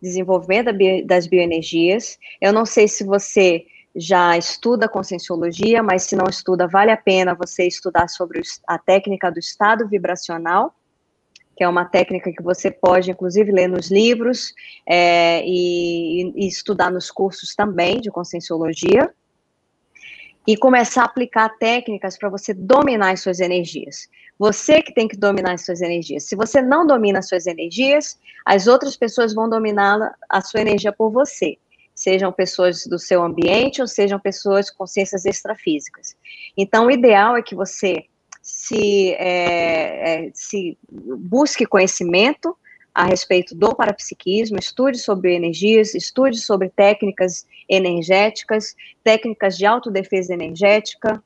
[0.00, 0.70] desenvolvimento
[1.04, 2.18] das bioenergias.
[2.40, 7.34] Eu não sei se você já estuda conscienciologia, mas se não estuda, vale a pena
[7.34, 10.74] você estudar sobre a técnica do estado vibracional,
[11.56, 14.54] que é uma técnica que você pode, inclusive, ler nos livros
[14.88, 19.12] é, e, e, estudar nos cursos também de conscienciologia.
[20.46, 24.08] E começar a aplicar técnicas para você dominar as suas energias.
[24.38, 26.24] Você que tem que dominar as suas energias.
[26.24, 30.92] Se você não domina as suas energias, as outras pessoas vão dominar a sua energia
[30.92, 31.58] por você.
[31.94, 36.16] Sejam pessoas do seu ambiente ou sejam pessoas com consciências extrafísicas.
[36.56, 38.04] Então, o ideal é que você
[38.40, 42.56] se, é, é, se busque conhecimento
[42.94, 48.74] a respeito do parapsiquismo, estude sobre energias, estude sobre técnicas energéticas,
[49.04, 51.22] técnicas de autodefesa energética,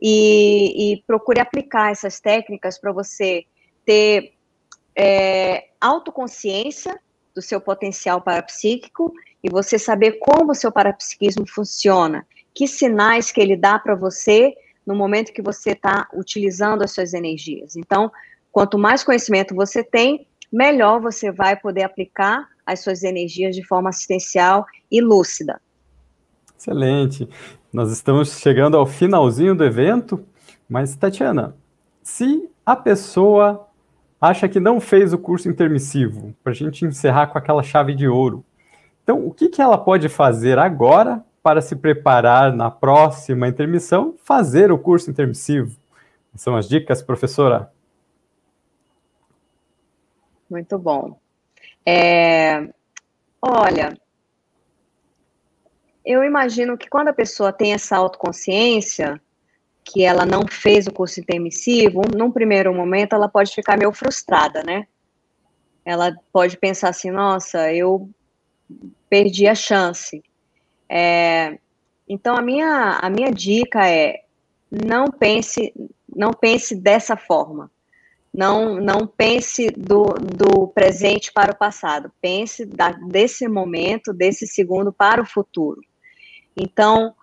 [0.00, 3.44] e, e procure aplicar essas técnicas para você
[3.84, 4.34] ter
[4.96, 6.98] é, autoconsciência
[7.34, 13.40] do seu potencial parapsíquico e você saber como o seu parapsiquismo funciona, que sinais que
[13.40, 14.54] ele dá para você
[14.86, 17.76] no momento que você está utilizando as suas energias.
[17.76, 18.10] Então,
[18.52, 23.90] quanto mais conhecimento você tem, melhor você vai poder aplicar as suas energias de forma
[23.90, 25.60] assistencial e lúcida.
[26.56, 27.28] Excelente.
[27.74, 30.24] Nós estamos chegando ao finalzinho do evento,
[30.68, 31.56] mas Tatiana,
[32.04, 33.66] se a pessoa
[34.20, 38.06] acha que não fez o curso intermissivo, para a gente encerrar com aquela chave de
[38.06, 38.44] ouro,
[39.02, 44.70] então o que, que ela pode fazer agora para se preparar na próxima intermissão, fazer
[44.70, 45.76] o curso intermissivo?
[46.36, 47.72] São as dicas, professora?
[50.48, 51.18] Muito bom.
[51.84, 52.68] É,
[53.42, 53.98] olha,
[56.04, 59.20] eu imagino que quando a pessoa tem essa autoconsciência,
[59.84, 64.62] que ela não fez o curso intermissivo, num primeiro momento ela pode ficar meio frustrada,
[64.62, 64.86] né?
[65.84, 68.08] Ela pode pensar assim, nossa, eu
[69.08, 70.22] perdi a chance.
[70.88, 71.58] É,
[72.08, 74.24] então a minha, a minha dica é
[74.70, 75.72] não pense,
[76.14, 77.70] não pense dessa forma.
[78.32, 82.10] Não, não pense do, do presente para o passado.
[82.20, 85.80] Pense da, desse momento, desse segundo para o futuro.
[86.56, 87.14] Então,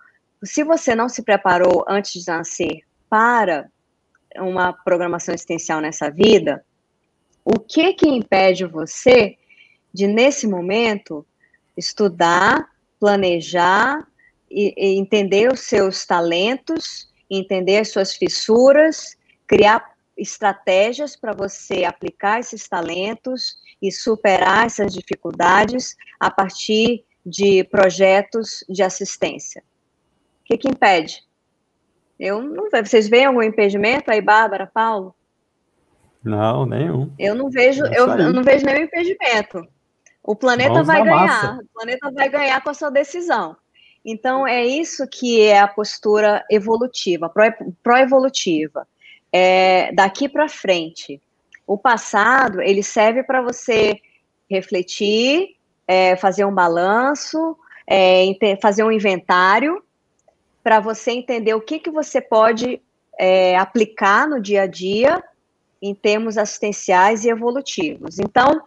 [0.44, 3.70] se você não se preparou antes de nascer para
[4.36, 6.64] uma programação existencial nessa vida,
[7.44, 9.36] o que que impede você
[9.92, 11.26] de, nesse momento,
[11.76, 12.68] estudar,
[12.98, 14.06] planejar
[14.50, 19.16] e, e entender os seus talentos, entender as suas fissuras,
[19.46, 28.64] criar estratégias para você aplicar esses talentos e superar essas dificuldades a partir de projetos
[28.68, 29.62] de assistência.
[30.40, 31.22] O que, que impede?
[32.18, 32.86] Eu não vejo.
[32.86, 35.14] Vocês veem algum impedimento aí, Bárbara, Paulo?
[36.22, 37.12] Não, nenhum.
[37.18, 39.66] Eu não vejo, é eu, eu, não vejo nenhum impedimento.
[40.22, 41.26] O planeta Vamos vai ganhar.
[41.26, 41.58] Massa.
[41.62, 43.56] O planeta vai ganhar com a sua decisão.
[44.04, 47.28] Então, é isso que é a postura evolutiva,
[47.82, 48.86] pró-evolutiva.
[49.32, 51.20] É, daqui para frente.
[51.66, 54.00] O passado, ele serve para você
[54.50, 57.56] refletir, é, fazer um balanço,
[57.86, 58.26] é,
[58.60, 59.82] fazer um inventário,
[60.62, 62.80] para você entender o que, que você pode
[63.18, 65.22] é, aplicar no dia a dia
[65.80, 68.18] em termos assistenciais e evolutivos.
[68.20, 68.62] Então,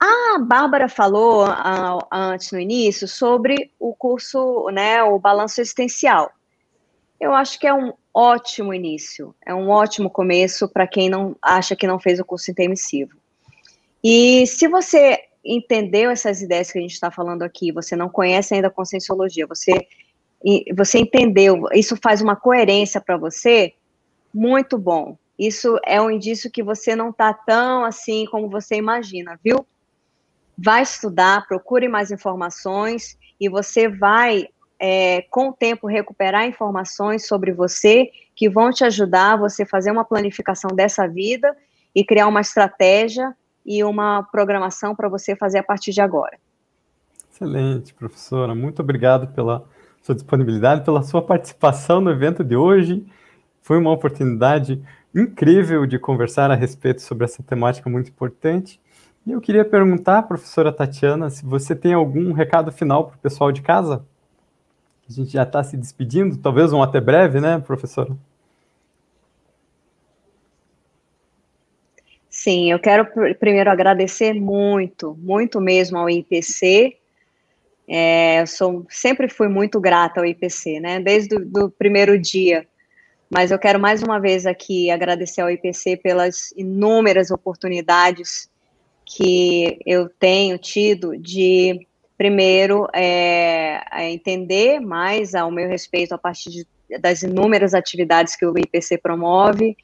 [0.00, 6.30] a Bárbara falou a, antes no início sobre o curso, né, o balanço existencial.
[7.20, 11.76] Eu acho que é um ótimo início, é um ótimo começo para quem não acha
[11.76, 13.12] que não fez o curso intermissivo.
[14.02, 18.54] E se você entendeu essas ideias que a gente está falando aqui, você não conhece
[18.54, 19.86] ainda a conscienciologia, você,
[20.76, 23.74] você entendeu, isso faz uma coerência para você,
[24.34, 25.16] muito bom.
[25.38, 29.66] Isso é um indício que você não está tão assim como você imagina, viu?
[30.56, 34.48] Vai estudar, procure mais informações e você vai,
[34.78, 39.90] é, com o tempo, recuperar informações sobre você que vão te ajudar a você fazer
[39.90, 41.54] uma planificação dessa vida
[41.94, 43.34] e criar uma estratégia
[43.66, 46.38] e uma programação para você fazer a partir de agora.
[47.30, 48.54] Excelente, professora.
[48.54, 49.64] Muito obrigado pela
[50.00, 53.04] sua disponibilidade, pela sua participação no evento de hoje.
[53.60, 54.80] Foi uma oportunidade
[55.12, 58.80] incrível de conversar a respeito sobre essa temática muito importante.
[59.26, 63.50] E eu queria perguntar, professora Tatiana, se você tem algum recado final para o pessoal
[63.50, 64.04] de casa?
[65.08, 68.16] A gente já está se despedindo, talvez um até breve, né, professora?
[72.46, 73.08] Sim, eu quero
[73.40, 76.96] primeiro agradecer muito, muito mesmo ao IPC.
[77.88, 81.00] É, eu sou, sempre fui muito grata ao IPC, né?
[81.00, 82.64] Desde o primeiro dia.
[83.28, 88.48] Mas eu quero mais uma vez aqui agradecer ao IPC pelas inúmeras oportunidades
[89.04, 91.84] que eu tenho tido de,
[92.16, 96.66] primeiro, é, entender mais ao meu respeito a partir de,
[97.00, 99.76] das inúmeras atividades que o IPC promove,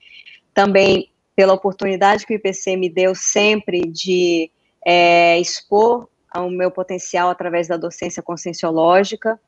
[0.55, 4.51] também pela oportunidade que o IPC me deu sempre de
[4.85, 9.39] é, expor o meu potencial através da docência conscienciológica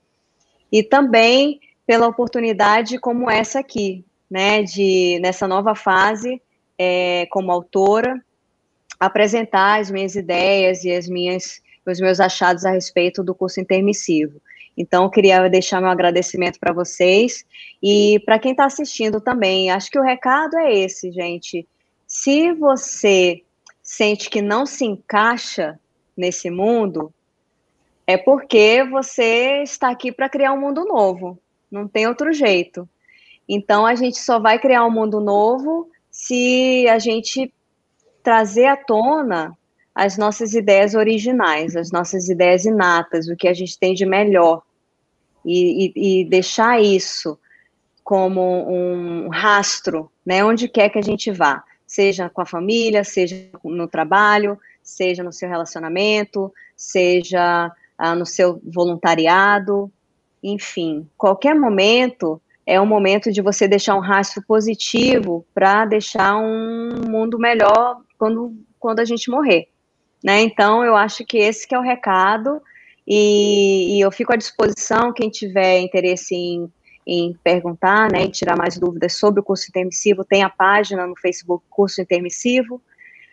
[0.71, 6.41] e também pela oportunidade como essa aqui, né, de nessa nova fase
[6.79, 8.23] é, como autora
[8.99, 14.41] apresentar as minhas ideias e as minhas os meus achados a respeito do curso intermissivo.
[14.77, 17.45] Então, eu queria deixar meu agradecimento para vocês
[17.83, 19.71] e para quem está assistindo também.
[19.71, 21.67] Acho que o recado é esse, gente.
[22.17, 23.43] Se você
[23.83, 25.81] sente que não se encaixa
[26.17, 27.13] nesse mundo,
[28.07, 31.37] é porque você está aqui para criar um mundo novo.
[31.69, 32.89] Não tem outro jeito.
[33.49, 37.53] Então a gente só vai criar um mundo novo se a gente
[38.23, 39.53] trazer à tona
[39.93, 44.63] as nossas ideias originais, as nossas ideias inatas, o que a gente tem de melhor.
[45.45, 47.37] E, e, e deixar isso
[48.05, 53.37] como um rastro, né, onde quer que a gente vá seja com a família, seja
[53.63, 59.91] no trabalho, seja no seu relacionamento, seja ah, no seu voluntariado,
[60.43, 67.03] enfim, qualquer momento é um momento de você deixar um rastro positivo para deixar um
[67.09, 69.69] mundo melhor quando, quando a gente morrer,
[70.23, 70.43] né?
[70.43, 72.61] Então, eu acho que esse que é o recado
[73.07, 76.73] e, e eu fico à disposição, quem tiver interesse em
[77.07, 81.17] em perguntar, né, em tirar mais dúvidas sobre o curso intermissivo, tem a página no
[81.17, 82.81] Facebook Curso Intermissivo,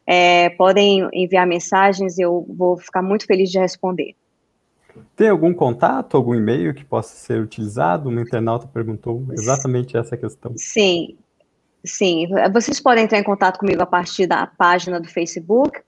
[0.05, 4.15] é, podem enviar mensagens, eu vou ficar muito feliz de responder.
[5.15, 8.09] Tem algum contato, algum e-mail que possa ser utilizado?
[8.09, 10.53] Um internauta perguntou exatamente essa questão.
[10.57, 11.17] Sim,
[11.83, 12.27] sim.
[12.51, 15.79] Vocês podem entrar em contato comigo a partir da página do Facebook,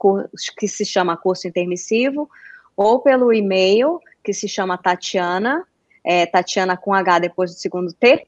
[0.58, 2.30] que se chama Curso Intermissivo,
[2.78, 5.66] ou pelo e-mail, que se chama Tatiana,
[6.04, 8.28] é, Tatiana com H depois do segundo T,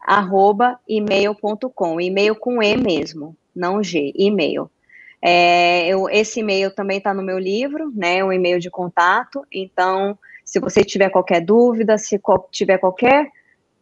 [0.00, 4.70] arroba e-mail.com, e-mail com E mesmo, não G, e-mail.
[5.22, 10.18] É, eu, esse e-mail também está no meu livro, né, um e-mail de contato, então,
[10.44, 12.18] se você tiver qualquer dúvida, se
[12.50, 13.30] tiver qualquer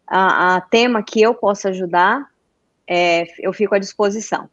[0.07, 2.29] a, a tema que eu possa ajudar,
[2.87, 4.49] é, eu fico à disposição.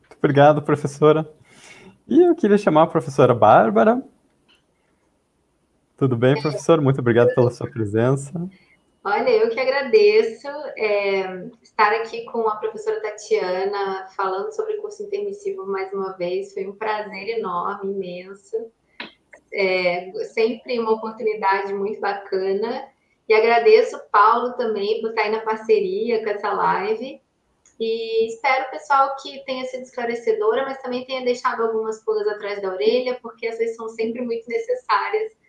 [0.00, 1.30] Muito obrigado, professora.
[2.08, 4.02] E eu queria chamar a professora Bárbara
[6.02, 6.80] tudo bem, professor?
[6.80, 8.32] Muito obrigado pela sua presença.
[9.04, 15.04] Olha, eu que agradeço é, estar aqui com a professora Tatiana, falando sobre o curso
[15.04, 16.52] intermissivo mais uma vez.
[16.54, 18.56] Foi um prazer enorme, imenso.
[19.52, 22.84] É, sempre uma oportunidade muito bacana.
[23.28, 27.22] E agradeço Paulo também por estar aí na parceria com essa live.
[27.78, 32.72] E espero, pessoal, que tenha sido esclarecedora, mas também tenha deixado algumas pulgas atrás da
[32.72, 35.40] orelha, porque essas são sempre muito necessárias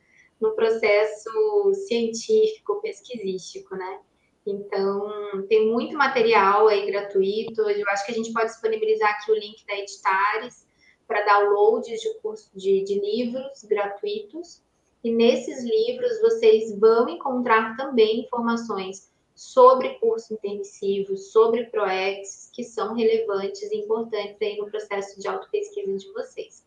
[0.43, 4.01] no processo científico, pesquisístico, né?
[4.45, 5.09] Então,
[5.47, 7.61] tem muito material aí gratuito.
[7.61, 10.67] Eu acho que a gente pode disponibilizar aqui o link da Editares
[11.07, 14.61] para downloads de, curso, de, de livros gratuitos.
[15.01, 22.93] E nesses livros vocês vão encontrar também informações sobre curso intermissivo, sobre ProEx, que são
[22.93, 26.65] relevantes e importantes aí no processo de autopesquisa de vocês.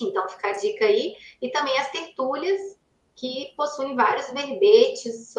[0.00, 1.14] Então, fica a dica aí.
[1.40, 2.82] E também as tertúlias
[3.14, 5.34] que possuem vários verbetes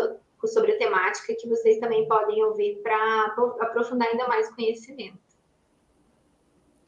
[0.45, 5.17] sobre a temática que vocês também podem ouvir para aprofundar ainda mais o conhecimento.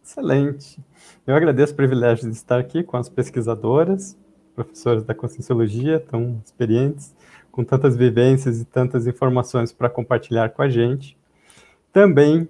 [0.04, 0.80] Excelente.
[1.26, 4.18] Eu agradeço o privilégio de estar aqui com as pesquisadoras,
[4.56, 7.14] professoras da Conscienciologia, tão experientes,
[7.52, 11.18] com tantas vivências e tantas informações para compartilhar com a gente.
[11.92, 12.48] Também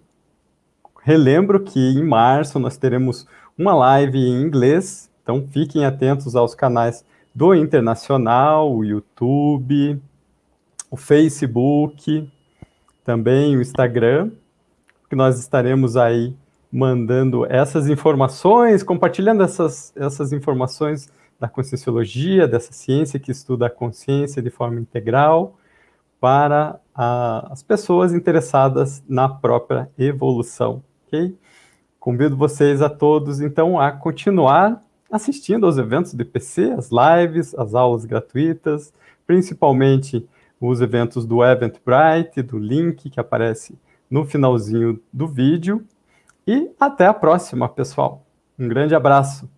[1.02, 3.26] relembro que em março nós teremos
[3.58, 7.06] uma live em inglês, então fiquem atentos aos canais
[7.38, 10.02] do Internacional, o YouTube,
[10.90, 12.28] o Facebook,
[13.06, 14.32] também o Instagram,
[15.08, 16.36] que nós estaremos aí
[16.72, 24.42] mandando essas informações, compartilhando essas, essas informações da conscienciologia, dessa ciência que estuda a consciência
[24.42, 25.60] de forma integral,
[26.20, 31.38] para a, as pessoas interessadas na própria evolução, ok?
[32.00, 37.74] Convido vocês a todos, então, a continuar assistindo aos eventos do IPC, as lives, as
[37.74, 38.94] aulas gratuitas,
[39.26, 40.28] principalmente
[40.60, 43.78] os eventos do Eventbrite, do link que aparece
[44.10, 45.86] no finalzinho do vídeo.
[46.46, 48.26] E até a próxima, pessoal.
[48.58, 49.50] Um grande abraço.